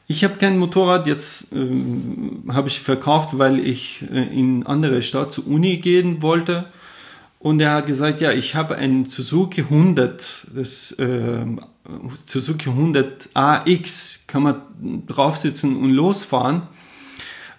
[0.07, 5.31] Ich habe kein Motorrad, jetzt äh, habe ich verkauft, weil ich äh, in andere Stadt
[5.31, 6.65] zur Uni gehen wollte.
[7.43, 11.45] Und er hat gesagt, ja, ich habe einen Suzuki 100, das äh,
[12.25, 14.61] Suzuki 100 AX, kann man
[15.05, 16.61] draufsitzen und losfahren.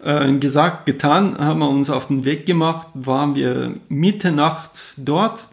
[0.03, 5.49] Äh, gesagt, getan, haben wir uns auf den Weg gemacht, waren wir Mitternacht dort.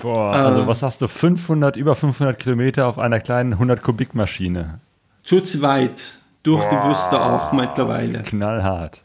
[0.00, 4.14] Boah, also äh, was hast du, 500, über 500 Kilometer auf einer kleinen 100 Kubik
[4.14, 4.80] Maschine?
[5.24, 8.22] Zu zweit, durch Boah, die Wüste auch mittlerweile.
[8.22, 9.02] Knallhart.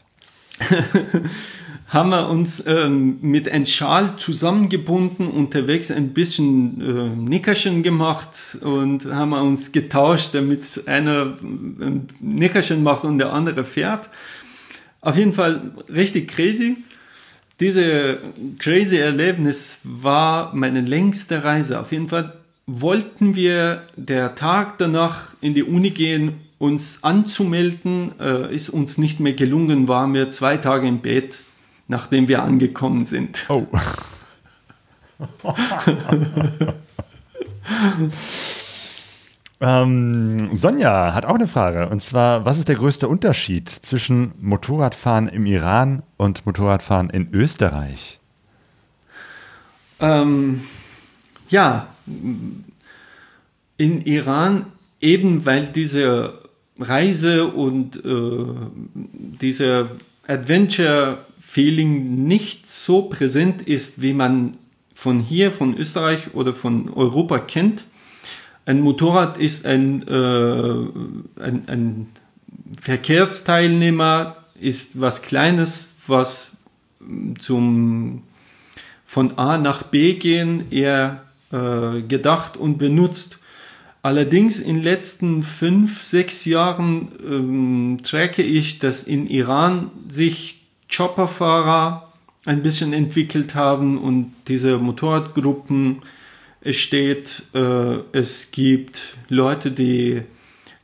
[1.90, 9.06] haben wir uns ähm, mit einem Schal zusammengebunden, unterwegs ein bisschen äh, Nickerchen gemacht und
[9.06, 14.08] haben wir uns getauscht, damit einer ein Nickerchen macht und der andere fährt.
[15.00, 16.76] Auf jeden Fall richtig crazy.
[17.58, 18.18] Diese
[18.60, 21.80] crazy Erlebnis war meine längste Reise.
[21.80, 22.34] Auf jeden Fall
[22.68, 29.18] wollten wir der Tag danach in die Uni gehen, uns anzumelden, äh, ist uns nicht
[29.18, 31.40] mehr gelungen, waren wir zwei Tage im Bett
[31.90, 33.44] nachdem wir angekommen sind.
[33.48, 33.66] Oh.
[39.62, 41.90] Ähm, Sonja hat auch eine Frage.
[41.90, 48.18] Und zwar, was ist der größte Unterschied zwischen Motorradfahren im Iran und Motorradfahren in Österreich?
[50.00, 50.62] Ähm,
[51.50, 51.88] ja,
[53.76, 54.64] in Iran
[55.02, 56.38] eben weil diese
[56.78, 58.44] Reise und äh,
[58.94, 59.90] diese
[61.40, 64.52] Adventure-Feeling nicht so präsent ist, wie man
[64.94, 67.84] von hier, von Österreich oder von Europa kennt.
[68.66, 72.08] Ein Motorrad ist ein, äh, ein, ein
[72.80, 76.52] Verkehrsteilnehmer, ist was Kleines, was
[77.38, 78.22] zum
[79.06, 83.38] von A nach B gehen eher äh, gedacht und benutzt.
[84.02, 90.59] Allerdings in den letzten fünf, sechs Jahren ähm, tracke ich, dass in Iran sich
[90.94, 92.12] Chopperfahrer
[92.44, 96.02] ein bisschen entwickelt haben und diese Motorradgruppen
[96.62, 100.22] es steht, äh, es gibt Leute, die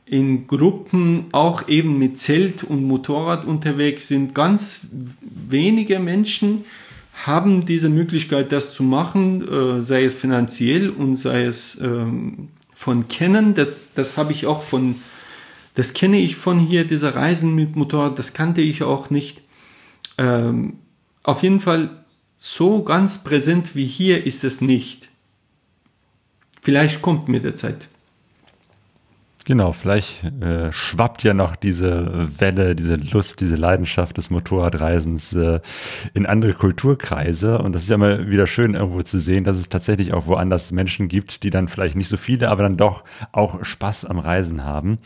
[0.05, 4.33] in Gruppen auch eben mit Zelt und Motorrad unterwegs sind.
[4.33, 4.81] Ganz
[5.21, 6.65] wenige Menschen
[7.25, 13.07] haben diese Möglichkeit, das zu machen, äh, sei es finanziell und sei es ähm, von
[13.07, 13.53] Kennen.
[13.53, 14.95] Das, das habe ich auch von,
[15.75, 19.41] das kenne ich von hier, diese Reisen mit Motorrad, das kannte ich auch nicht.
[20.17, 20.79] Ähm,
[21.23, 21.89] auf jeden Fall
[22.37, 25.09] so ganz präsent wie hier ist es nicht.
[26.61, 27.87] Vielleicht kommt mit der Zeit.
[29.47, 35.61] Genau, vielleicht äh, schwappt ja noch diese Welle, diese Lust, diese Leidenschaft des Motorradreisens äh,
[36.13, 37.59] in andere Kulturkreise.
[37.59, 40.73] Und das ist ja mal wieder schön, irgendwo zu sehen, dass es tatsächlich auch woanders
[40.73, 44.65] Menschen gibt, die dann vielleicht nicht so viele, aber dann doch auch Spaß am Reisen
[44.65, 44.97] haben.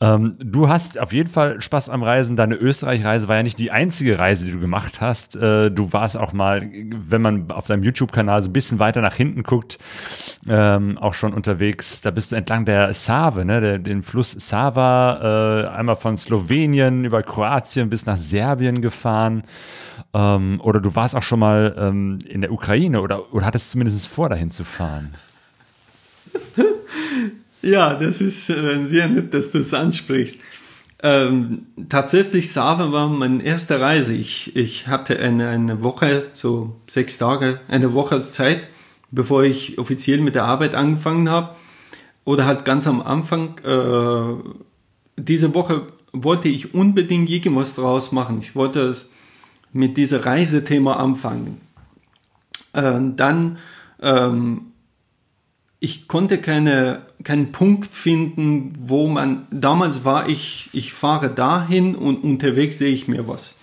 [0.00, 2.34] Ähm, du hast auf jeden Fall Spaß am Reisen.
[2.34, 5.36] Deine Österreich-Reise war ja nicht die einzige Reise, die du gemacht hast.
[5.36, 9.14] Äh, du warst auch mal, wenn man auf deinem YouTube-Kanal so ein bisschen weiter nach
[9.14, 9.78] hinten guckt,
[10.48, 12.00] ähm, auch schon unterwegs.
[12.00, 13.60] Da bist du entlang der Save, ne?
[13.60, 19.42] Der, den Fluss Sava, äh, einmal von Slowenien über Kroatien bis nach Serbien gefahren.
[20.14, 24.06] Ähm, oder du warst auch schon mal ähm, in der Ukraine oder, oder hattest zumindest
[24.06, 25.14] vor, dahin zu fahren.
[27.60, 30.40] Ja, das ist äh, sehr nett, dass du es ansprichst.
[31.02, 34.14] Ähm, tatsächlich, Sava war meine erste Reise.
[34.14, 38.68] Ich, ich hatte eine, eine Woche, so sechs Tage, eine Woche Zeit,
[39.10, 41.56] bevor ich offiziell mit der Arbeit angefangen habe
[42.28, 44.34] oder halt ganz am Anfang, äh,
[45.16, 48.40] diese Woche wollte ich unbedingt irgendwas draus machen.
[48.42, 49.08] Ich wollte es
[49.72, 51.58] mit diesem Reisethema anfangen.
[52.74, 53.56] Äh, dann,
[54.02, 54.72] ähm,
[55.80, 62.24] ich konnte keine, keinen Punkt finden, wo man, damals war ich, ich fahre dahin und
[62.24, 63.56] unterwegs sehe ich mir was.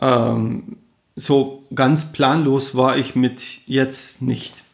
[0.00, 0.78] Ähm,
[1.14, 4.65] so ganz planlos war ich mit jetzt nicht.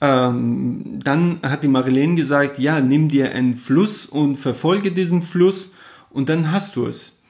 [0.00, 5.74] Ähm, dann hat die Marilene gesagt, ja, nimm dir einen Fluss und verfolge diesen Fluss
[6.10, 7.20] und dann hast du es.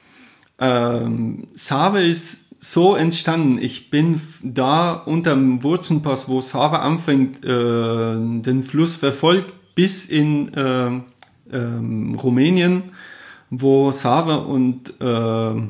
[0.59, 3.57] Ähm, Save ist so entstanden.
[3.59, 10.97] Ich bin da unterm Wurzenpass, wo Save anfängt, äh, den Fluss verfolgt bis in äh,
[11.51, 12.83] äh, Rumänien,
[13.49, 15.61] wo Save und äh,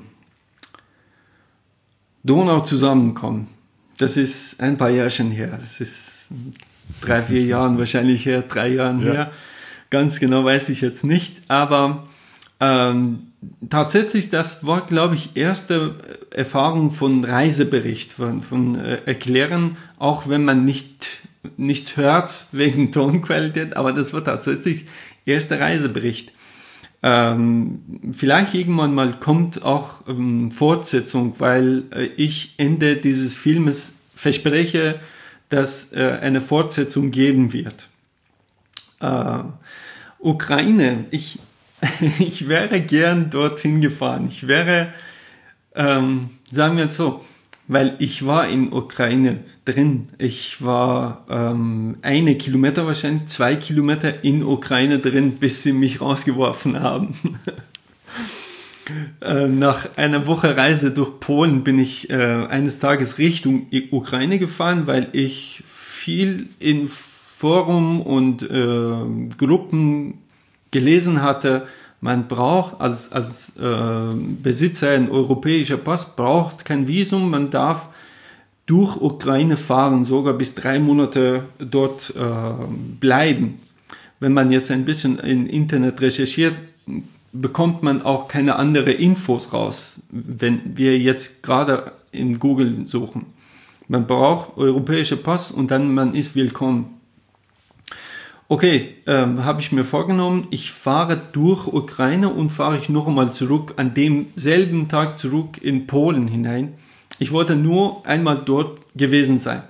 [2.24, 3.47] Donau zusammenkommen.
[3.97, 5.58] Das ist ein paar Jährchen her.
[5.60, 6.30] Das ist
[7.02, 9.14] drei, vier Jahren wahrscheinlich her, drei Jahren ja.
[9.14, 9.32] her.
[9.89, 12.08] Ganz genau weiß ich jetzt nicht, aber
[12.60, 13.32] ähm,
[13.70, 15.96] tatsächlich, das war, glaube ich, erste
[16.34, 21.10] Erfahrung von Reisebericht, von, von äh, Erklären, auch wenn man nicht,
[21.58, 24.86] nicht hört wegen Tonqualität, aber das war tatsächlich
[25.26, 26.34] erster Reisebericht.
[27.04, 27.80] Ähm,
[28.14, 35.00] vielleicht irgendwann mal kommt auch ähm, Fortsetzung, weil äh, ich Ende dieses Filmes verspreche,
[35.52, 37.89] dass äh, eine Fortsetzung geben wird.
[38.99, 39.43] Äh,
[40.20, 41.39] Ukraine, ich,
[42.20, 44.28] ich wäre gern dorthin gefahren.
[44.28, 44.93] Ich wäre,
[45.76, 47.24] ähm, sagen wir so,
[47.68, 50.08] weil ich war in Ukraine drin.
[50.18, 56.80] Ich war ähm, eine Kilometer wahrscheinlich, zwei Kilometer in Ukraine drin, bis sie mich rausgeworfen
[56.80, 57.13] haben.
[59.22, 64.88] Äh, nach einer Woche Reise durch Polen bin ich äh, eines Tages Richtung Ukraine gefahren,
[64.88, 70.20] weil ich viel in Forum und äh, Gruppen
[70.72, 71.68] gelesen hatte.
[72.00, 77.89] Man braucht als, als äh, Besitzer ein europäischer Pass, braucht kein Visum, man darf
[78.66, 82.66] durch Ukraine fahren, sogar bis drei Monate dort äh,
[83.00, 83.59] bleiben.
[84.20, 86.54] Wenn man jetzt ein bisschen im Internet recherchiert,
[87.33, 93.28] bekommt man auch keine andere Infos raus, wenn wir jetzt gerade in Google suchen.
[93.87, 96.97] Man braucht europäische Pass und dann man ist willkommen.
[98.47, 103.32] okay, ähm, habe ich mir vorgenommen, ich fahre durch Ukraine und fahre ich noch einmal
[103.32, 106.74] zurück, an demselben Tag zurück in Polen hinein.
[107.17, 109.63] Ich wollte nur einmal dort gewesen sein.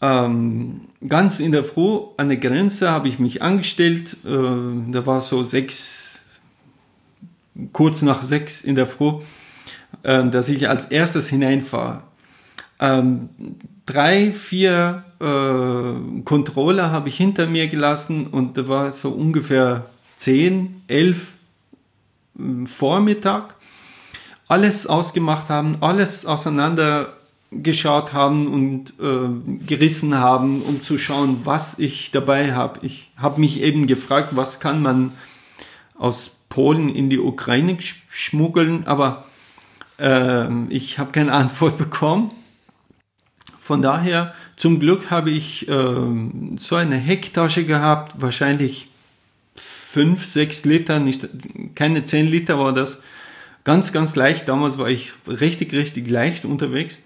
[0.00, 4.16] Ähm, ganz in der Früh an der Grenze habe ich mich angestellt.
[4.24, 4.28] Äh,
[4.92, 6.07] da war so sechs,
[7.72, 9.20] kurz nach sechs in der Früh,
[10.02, 12.02] äh, dass ich als erstes hineinfahre.
[12.80, 13.30] Ähm,
[13.86, 19.86] drei, vier äh, Controller habe ich hinter mir gelassen und da war so ungefähr
[20.16, 21.32] zehn, elf
[22.38, 23.56] äh, Vormittag.
[24.46, 27.12] Alles ausgemacht haben, alles auseinander
[27.50, 32.80] geschaut haben und äh, gerissen haben, um zu schauen, was ich dabei habe.
[32.82, 35.12] Ich habe mich eben gefragt, was kann man
[35.98, 37.78] aus Polen in die Ukraine
[38.10, 39.26] schmuggeln, aber
[40.00, 42.32] äh, ich habe keine Antwort bekommen.
[43.60, 45.94] Von daher, zum Glück habe ich äh,
[46.58, 48.88] so eine Hecktasche gehabt, wahrscheinlich
[49.54, 51.28] fünf, sechs Liter, nicht,
[51.76, 53.02] keine zehn Liter war das.
[53.62, 54.48] Ganz, ganz leicht.
[54.48, 57.02] Damals war ich richtig, richtig leicht unterwegs.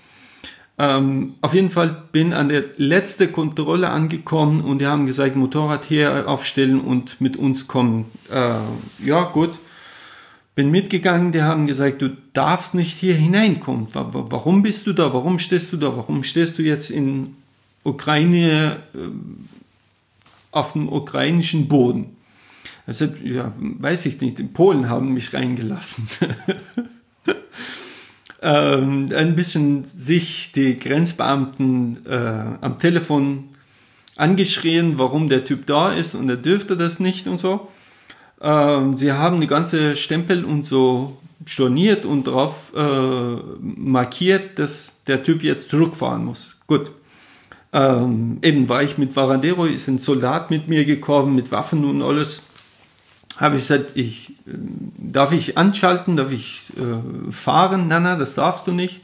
[0.78, 5.84] Ähm, auf jeden Fall bin an der letzte Kontrolle angekommen und die haben gesagt, Motorrad
[5.84, 8.06] hier aufstellen und mit uns kommen.
[8.30, 9.50] Äh, ja, gut.
[10.54, 13.88] Bin mitgegangen, die haben gesagt, du darfst nicht hier hineinkommen.
[13.92, 15.12] Warum bist du da?
[15.14, 15.96] Warum stehst du da?
[15.96, 17.36] Warum stehst du jetzt in
[17.84, 18.98] Ukraine äh,
[20.50, 22.16] auf dem ukrainischen Boden?
[22.86, 24.38] Also, ja, weiß ich nicht.
[24.38, 26.08] Die Polen haben mich reingelassen.
[28.42, 33.44] ähm, ein bisschen sich die Grenzbeamten äh, am Telefon
[34.16, 37.68] angeschrien, warum der Typ da ist und er dürfte das nicht und so.
[38.40, 45.22] Ähm, sie haben die ganze Stempel und so storniert und darauf äh, markiert, dass der
[45.22, 46.56] Typ jetzt zurückfahren muss.
[46.66, 46.90] Gut.
[47.72, 52.02] Ähm, eben war ich mit Varandero, ist ein Soldat mit mir gekommen, mit Waffen und
[52.02, 52.42] alles
[53.38, 57.88] habe ich gesagt, ich, darf ich anschalten, darf ich äh, fahren?
[57.88, 59.00] Nein, nein, das darfst du nicht.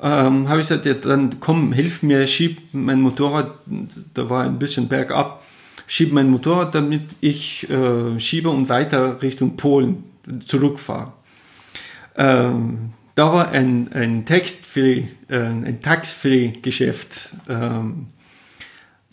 [0.00, 3.52] Ähm, habe ich gesagt, ja, dann komm, hilf mir, schieb mein Motorrad,
[4.14, 5.42] da war ein bisschen bergab,
[5.86, 10.04] schieb mein Motorrad, damit ich äh, schiebe und weiter Richtung Polen
[10.44, 11.12] zurückfahre.
[12.16, 17.30] Ähm, da war ein, ein Text-Free, äh, ein Tax-Free-Geschäft.
[17.48, 18.08] Ähm,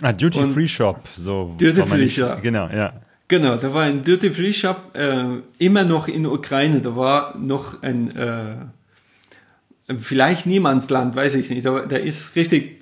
[0.01, 1.55] ah, Duty-Free-Shop, so.
[1.57, 2.41] Duty-Free-Shop.
[2.41, 2.93] Genau, ja.
[3.27, 6.81] Genau, da war ein Duty Free Shop, äh, immer noch in Ukraine.
[6.81, 8.55] Da war noch ein, äh,
[9.99, 12.81] vielleicht Niemandsland, weiß ich nicht, aber da ist richtig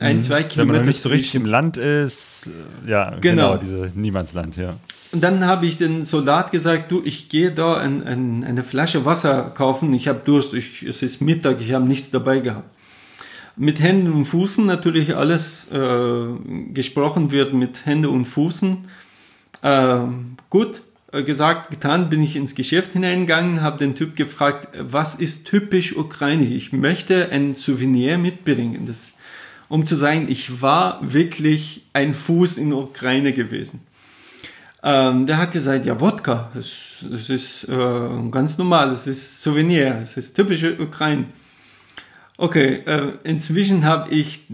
[0.00, 0.22] ein, mhm.
[0.22, 0.74] zwei Kilometer.
[0.74, 2.48] Wenn man nicht so richtig im Land ist,
[2.86, 4.76] ja, genau, genau diese Niemandsland, ja.
[5.12, 9.04] Und dann habe ich den Soldat gesagt, du, ich gehe da ein, ein, eine Flasche
[9.04, 12.68] Wasser kaufen, ich habe Durst, ich, es ist Mittag, ich habe nichts dabei gehabt.
[13.56, 18.86] Mit Händen und Füßen natürlich alles äh, gesprochen wird mit Hände und Füßen
[19.62, 20.00] äh,
[20.48, 20.82] gut,
[21.12, 25.96] äh, gesagt, getan, bin ich ins Geschäft hineingegangen, habe den Typ gefragt, was ist typisch
[25.96, 26.50] ukrainisch?
[26.50, 29.12] Ich möchte ein Souvenir mitbringen, das,
[29.68, 33.80] um zu sagen, ich war wirklich ein Fuß in Ukraine gewesen.
[34.82, 36.70] Ähm, der hat gesagt, ja, Wodka, das,
[37.02, 41.26] das ist äh, ganz normal, das ist Souvenir, das ist typische Ukraine.
[42.42, 44.44] Okay, äh, inzwischen habe ich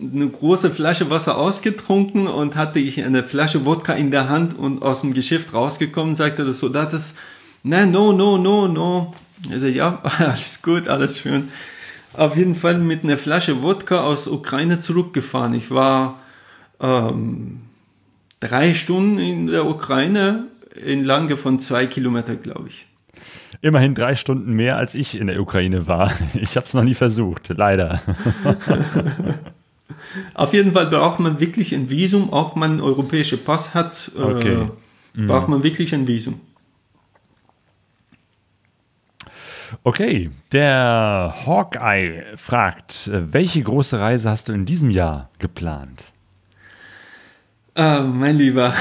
[0.00, 4.82] eine große Flasche Wasser ausgetrunken und hatte ich eine Flasche Wodka in der Hand und
[4.82, 7.16] aus dem Geschäft rausgekommen, sagte das Soldat, das,
[7.62, 9.14] nein, no, no, no, no.
[9.50, 11.50] Also ja, alles gut, alles schön.
[12.14, 15.52] Auf jeden Fall mit einer Flasche Wodka aus Ukraine zurückgefahren.
[15.52, 16.20] Ich war
[16.80, 17.60] ähm,
[18.40, 20.46] drei Stunden in der Ukraine
[20.82, 22.86] in Lange von zwei Kilometer, glaube ich.
[23.60, 26.12] Immerhin drei Stunden mehr, als ich in der Ukraine war.
[26.34, 28.00] Ich habe es noch nie versucht, leider.
[30.34, 34.10] Auf jeden Fall braucht man wirklich ein Visum, auch wenn man einen europäischen Pass hat,
[34.16, 34.66] äh, okay.
[35.16, 36.40] äh, braucht man wirklich ein Visum.
[39.82, 46.12] Okay, der Hawkeye fragt, welche große Reise hast du in diesem Jahr geplant?
[47.78, 48.74] Äh, mein Lieber,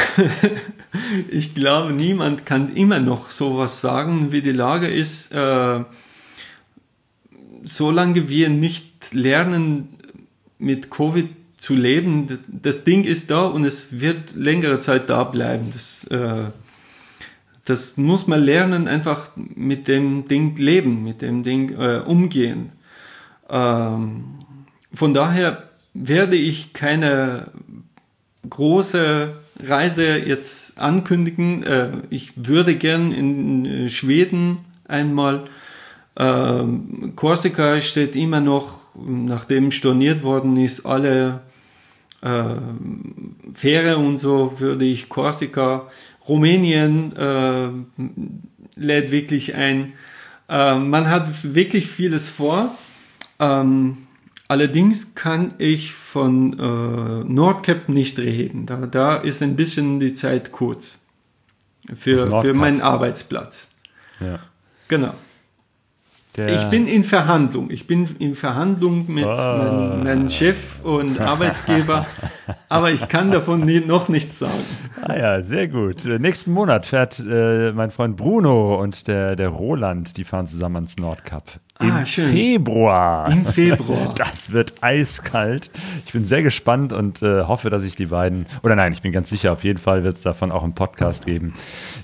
[1.29, 5.31] ich glaube, niemand kann immer noch sowas sagen, wie die Lage ist.
[5.31, 5.83] Äh,
[7.63, 9.89] solange wir nicht lernen,
[10.57, 15.25] mit Covid zu leben, das, das, Ding ist da und es wird längere Zeit da
[15.25, 15.71] bleiben.
[15.75, 16.49] Das, äh,
[17.65, 22.71] das muss man lernen, einfach mit dem Ding leben, mit dem Ding äh, umgehen.
[23.47, 24.39] Ähm,
[24.91, 27.51] von daher werde ich keine
[28.49, 29.33] große
[29.63, 31.63] Reise jetzt ankündigen.
[31.63, 35.45] Äh, ich würde gern in äh, Schweden einmal.
[36.17, 41.41] Ähm, Korsika steht immer noch, nachdem storniert worden ist, alle
[42.21, 42.55] äh,
[43.53, 45.87] Fähre und so würde ich Korsika,
[46.27, 47.69] Rumänien äh,
[48.75, 49.93] lädt wirklich ein.
[50.49, 52.75] Äh, man hat wirklich vieles vor.
[53.39, 54.06] Ähm,
[54.47, 58.65] allerdings kann ich von äh, Nordcap nicht reden.
[58.65, 60.99] Da, da ist ein bisschen die Zeit kurz
[61.93, 63.69] für, für meinen Arbeitsplatz.
[64.19, 64.39] Ja.
[64.87, 65.13] Genau.
[66.37, 67.71] Ich bin in Verhandlung.
[67.71, 69.29] Ich bin in Verhandlung mit oh.
[69.29, 72.05] meinem, meinem, Chef und Arbeitsgeber,
[72.69, 74.63] aber ich kann davon nie, noch nichts sagen.
[75.01, 76.05] Ah ja, sehr gut.
[76.05, 80.97] Nächsten Monat fährt äh, mein Freund Bruno und der, der Roland, die fahren zusammen ans
[80.97, 81.59] Nordkap.
[81.79, 82.05] Im ah.
[82.05, 83.31] Februar.
[83.31, 84.13] Im Februar.
[84.17, 85.69] Das wird eiskalt.
[86.05, 89.11] Ich bin sehr gespannt und äh, hoffe, dass ich die beiden, oder nein, ich bin
[89.11, 91.53] ganz sicher, auf jeden Fall wird es davon auch einen Podcast geben,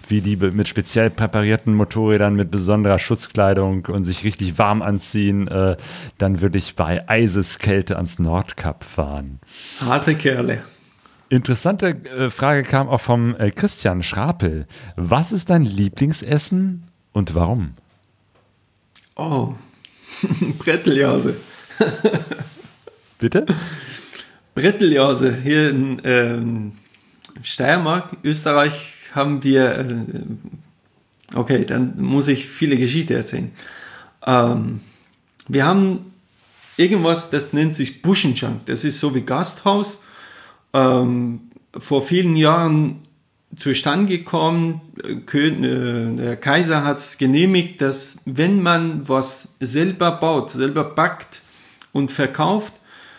[0.08, 5.78] wie die mit speziell präparierten Motorrädern mit besonderer Schutzkleidung und sich richtig warm anziehen, äh,
[6.18, 9.40] dann würde ich bei Eiseskälte ans Nordkap fahren.
[9.80, 10.64] Harte Kerle.
[11.30, 14.68] Interessante äh, Frage kam auch vom äh, Christian Schrapel.
[14.96, 17.74] Was ist dein Lieblingsessen und warum?
[19.16, 19.56] Oh,
[20.60, 21.36] Bretteljause.
[23.20, 23.46] Bitte?
[24.54, 25.36] Bretteljause.
[25.42, 26.74] Hier in ähm,
[27.42, 33.52] Steiermark, Österreich haben wir, äh, okay, dann muss ich viele Geschichte erzählen.
[34.26, 34.82] Ähm,
[35.48, 36.14] wir haben
[36.78, 38.66] irgendwas, das nennt sich Buschenschank.
[38.66, 40.02] Das ist so wie Gasthaus.
[40.74, 41.42] Ähm,
[41.78, 43.02] vor vielen Jahren
[43.58, 44.82] zustande gekommen.
[45.04, 51.42] Äh, der Kaiser hat es genehmigt, dass wenn man was selber baut, selber backt
[51.92, 52.74] und verkauft,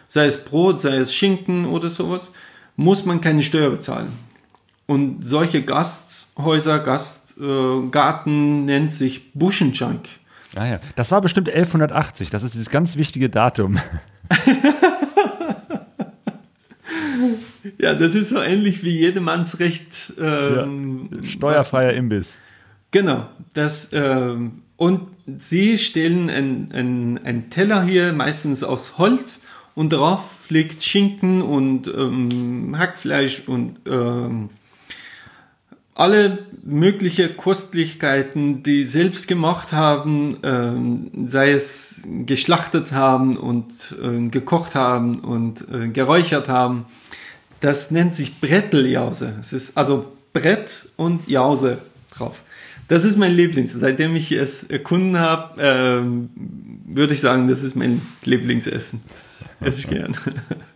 [0.08, 2.32] sei es Brot, sei es Schinken oder sowas,
[2.76, 4.08] muss man keine Steuer bezahlen.
[4.86, 10.08] Und solche Gasthäuser, Gastgarten nennt sich Buschenschank.
[10.54, 13.78] Ah ja, das war bestimmt 1180, das ist dieses ganz wichtige Datum.
[17.78, 20.14] Ja, das ist so ähnlich wie Jedemannsrecht.
[20.20, 22.38] Ähm, ja, steuerfreier was, Imbiss.
[22.90, 23.26] Genau.
[23.54, 25.02] Das, ähm, und
[25.36, 29.42] sie stellen einen Teller hier, meistens aus Holz,
[29.74, 34.50] und darauf liegt Schinken und ähm, Hackfleisch und ähm,
[35.94, 44.74] alle mögliche Kostlichkeiten, die selbst gemacht haben, ähm, sei es geschlachtet haben und äh, gekocht
[44.74, 46.86] haben und äh, geräuchert haben.
[47.60, 49.34] Das nennt sich Bretteljause.
[49.40, 51.78] Es ist also Brett und Jause
[52.16, 52.42] drauf.
[52.88, 53.72] Das ist mein Lieblings.
[53.72, 56.30] Seitdem ich es erkunden habe, ähm,
[56.86, 59.00] würde ich sagen, das ist mein Lieblingsessen.
[59.08, 60.16] Das esse ich gern.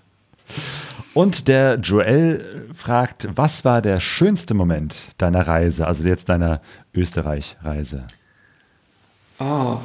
[1.14, 6.60] Und der Joel fragt, was war der schönste Moment deiner Reise, also jetzt deiner
[6.94, 8.06] Österreich-Reise?
[9.39, 9.78] Oh.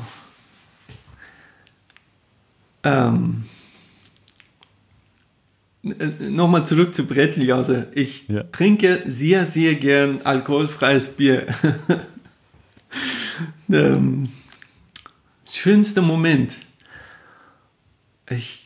[2.84, 3.45] Ähm.
[5.84, 7.88] Äh, nochmal zurück zu Bretteljause.
[7.94, 8.44] Ich ja.
[8.44, 11.45] trinke sehr, sehr gern alkoholfreies Bier.
[13.70, 14.30] ähm,
[15.50, 16.58] schönster Moment.
[18.30, 18.62] Ich,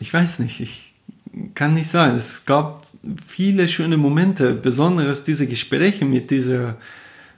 [0.00, 0.94] ich weiß nicht, ich
[1.54, 2.16] kann nicht sagen.
[2.16, 2.86] Es gab
[3.26, 6.74] viele schöne Momente, besonders diese Gespräche mit diesen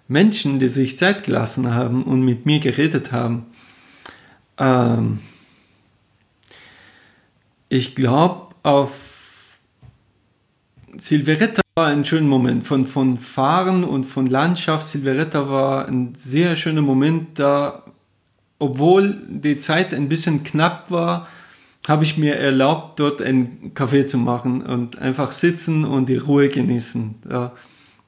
[0.09, 3.47] Menschen, die sich Zeit gelassen haben und mit mir geredet haben.
[4.59, 5.21] Ähm,
[7.69, 9.59] ich glaube, auf
[10.97, 12.67] Silveretta war ein schöner Moment.
[12.67, 14.87] Von, von Fahren und von Landschaft.
[14.87, 17.83] Silveretta war ein sehr schöner Moment da.
[18.59, 21.27] Obwohl die Zeit ein bisschen knapp war,
[21.87, 26.49] habe ich mir erlaubt, dort einen Kaffee zu machen und einfach sitzen und die Ruhe
[26.49, 27.17] genießen.
[27.25, 27.53] Da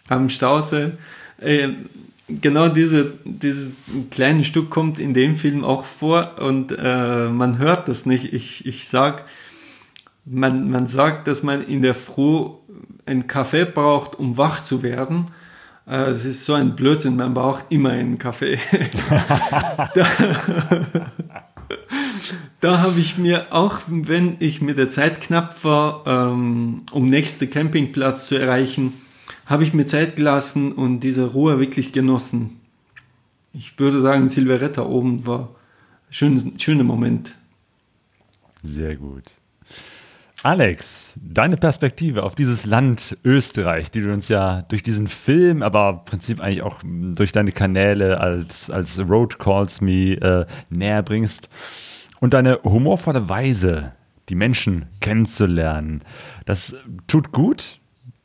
[0.09, 0.93] am Stausee.
[1.39, 1.69] Äh,
[2.29, 3.73] genau diese, dieses
[4.11, 8.33] kleine Stück kommt in dem Film auch vor und äh, man hört das nicht.
[8.33, 9.25] Ich, ich sag,
[10.25, 12.47] man, man sagt, dass man in der Früh
[13.07, 15.27] einen Kaffee braucht, um wach zu werden.
[15.87, 18.59] Äh, es ist so ein Blödsinn, man braucht immer einen Kaffee.
[22.61, 27.47] da habe ich mir auch, wenn ich mit der Zeit knapp war, ähm, um nächste
[27.47, 28.93] Campingplatz zu erreichen,
[29.47, 32.61] habe ich mir Zeit gelassen und diese Ruhe wirklich genossen.
[33.53, 35.55] Ich würde sagen, Silveretta oben war
[36.21, 37.35] ein schöner Moment.
[38.63, 39.25] Sehr gut.
[40.45, 45.89] Alex, deine Perspektive auf dieses Land Österreich, die du uns ja durch diesen Film, aber
[45.91, 51.49] im Prinzip eigentlich auch durch deine Kanäle als, als Road Calls Me äh, näher bringst
[52.25, 53.93] und deine humorvolle Weise,
[54.31, 56.01] die Menschen kennenzulernen,
[56.47, 56.75] das
[57.07, 57.81] tut gut,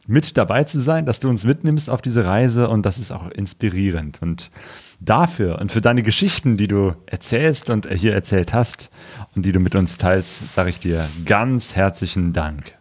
[0.07, 3.29] mit dabei zu sein, dass du uns mitnimmst auf diese Reise und das ist auch
[3.29, 4.21] inspirierend.
[4.21, 4.51] Und
[5.01, 8.89] dafür und für deine Geschichten, die du erzählst und hier erzählt hast
[9.35, 12.75] und die du mit uns teilst, sage ich dir ganz herzlichen Dank.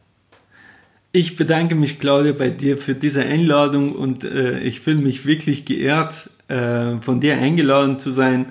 [1.10, 5.64] Ich bedanke mich, Claudia, bei dir für diese Einladung und äh, ich fühle mich wirklich
[5.64, 8.46] geehrt, äh, von dir eingeladen zu sein.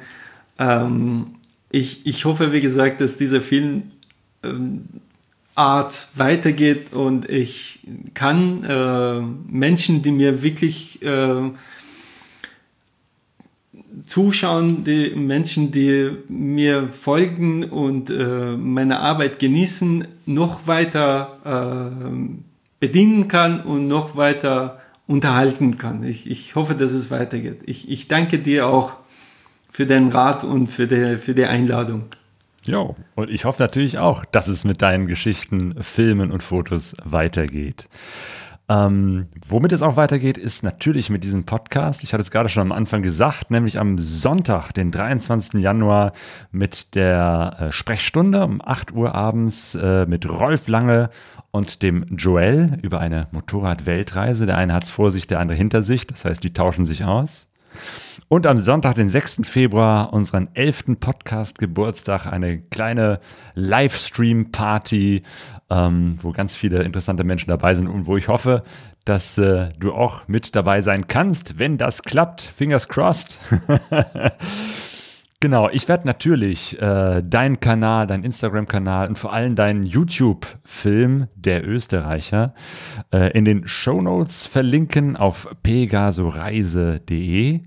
[0.59, 1.27] Ähm,
[1.69, 3.91] ich, ich hoffe, wie gesagt, dass dieser Film
[4.43, 4.85] ähm,
[5.55, 7.79] Art weitergeht und ich
[8.13, 9.21] kann äh,
[9.51, 11.49] Menschen, die mir wirklich äh,
[14.05, 22.11] zuschauen, die Menschen, die mir folgen und äh, meine Arbeit genießen, noch weiter äh,
[22.79, 26.03] bedienen kann und noch weiter unterhalten kann.
[26.03, 27.61] Ich, ich hoffe, dass es weitergeht.
[27.65, 28.97] Ich, ich danke dir auch
[29.77, 32.05] für deinen Rat und für die, für die Einladung.
[32.63, 37.87] Ja, und ich hoffe natürlich auch, dass es mit deinen Geschichten, Filmen und Fotos weitergeht.
[38.67, 42.03] Ähm, womit es auch weitergeht, ist natürlich mit diesem Podcast.
[42.03, 45.61] Ich hatte es gerade schon am Anfang gesagt, nämlich am Sonntag, den 23.
[45.61, 46.13] Januar,
[46.49, 51.11] mit der äh, Sprechstunde um 8 Uhr abends äh, mit Rolf Lange
[51.51, 54.47] und dem Joel über eine Motorrad-Weltreise.
[54.47, 56.07] Der eine hat es vor sich, der andere hinter sich.
[56.07, 57.47] Das heißt, die tauschen sich aus.
[58.29, 59.41] Und am Sonntag, den 6.
[59.43, 60.99] Februar, unseren 11.
[60.99, 63.21] Podcast-Geburtstag, eine kleine
[63.55, 65.23] Livestream-Party,
[65.69, 68.63] ähm, wo ganz viele interessante Menschen dabei sind und wo ich hoffe,
[69.05, 72.41] dass äh, du auch mit dabei sein kannst, wenn das klappt.
[72.41, 73.39] Fingers crossed.
[75.39, 81.63] Genau, ich werde natürlich äh, deinen Kanal, deinen Instagram-Kanal und vor allem deinen YouTube-Film Der
[81.63, 82.55] Österreicher
[83.13, 87.61] äh, in den Show Notes verlinken auf pegasoreise.de.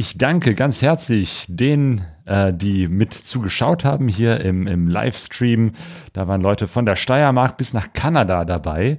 [0.00, 5.72] Ich danke ganz herzlich denen, äh, die mit zugeschaut haben hier im, im Livestream.
[6.12, 8.98] Da waren Leute von der Steiermark bis nach Kanada dabei.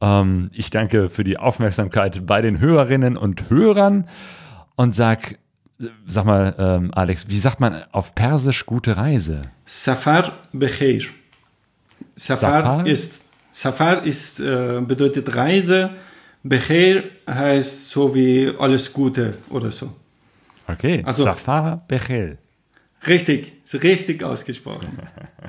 [0.00, 4.08] Ähm, ich danke für die Aufmerksamkeit bei den Hörerinnen und Hörern
[4.74, 5.38] und sag,
[6.08, 9.42] sag mal, ähm, Alex, wie sagt man auf Persisch gute Reise?
[9.64, 11.08] Safar Becher.
[12.16, 12.86] Safar, Safar?
[12.88, 15.90] ist, Safar ist, äh, bedeutet Reise.
[16.42, 20.01] Becher heißt so wie alles Gute oder so.
[20.72, 22.38] Okay, also, Safar Bechel.
[23.06, 24.98] Richtig, ist richtig ausgesprochen.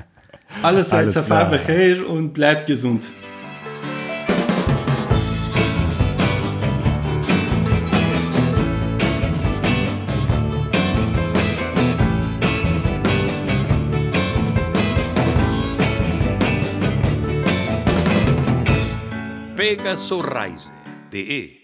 [0.62, 3.10] Alles seid Safar Bechel und bleibt gesund.
[19.56, 21.63] Pegasoreise.de